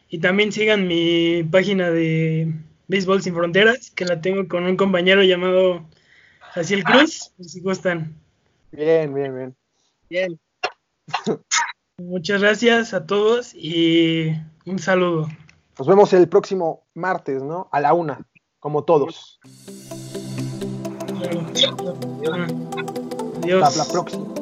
[0.08, 2.52] Y también sigan mi página de
[2.88, 5.86] Béisbol Sin Fronteras, que la tengo con un compañero llamado
[6.52, 8.16] Jaciel Cruz, si gustan.
[8.72, 9.56] Bien, bien, bien.
[10.08, 10.40] Bien.
[11.98, 14.32] Muchas gracias a todos y
[14.66, 15.28] un saludo.
[15.78, 17.68] Nos vemos el próximo martes, ¿no?
[17.70, 18.26] A la una,
[18.60, 19.40] como todos.
[23.42, 23.76] Adiós.
[23.76, 24.39] la próxima.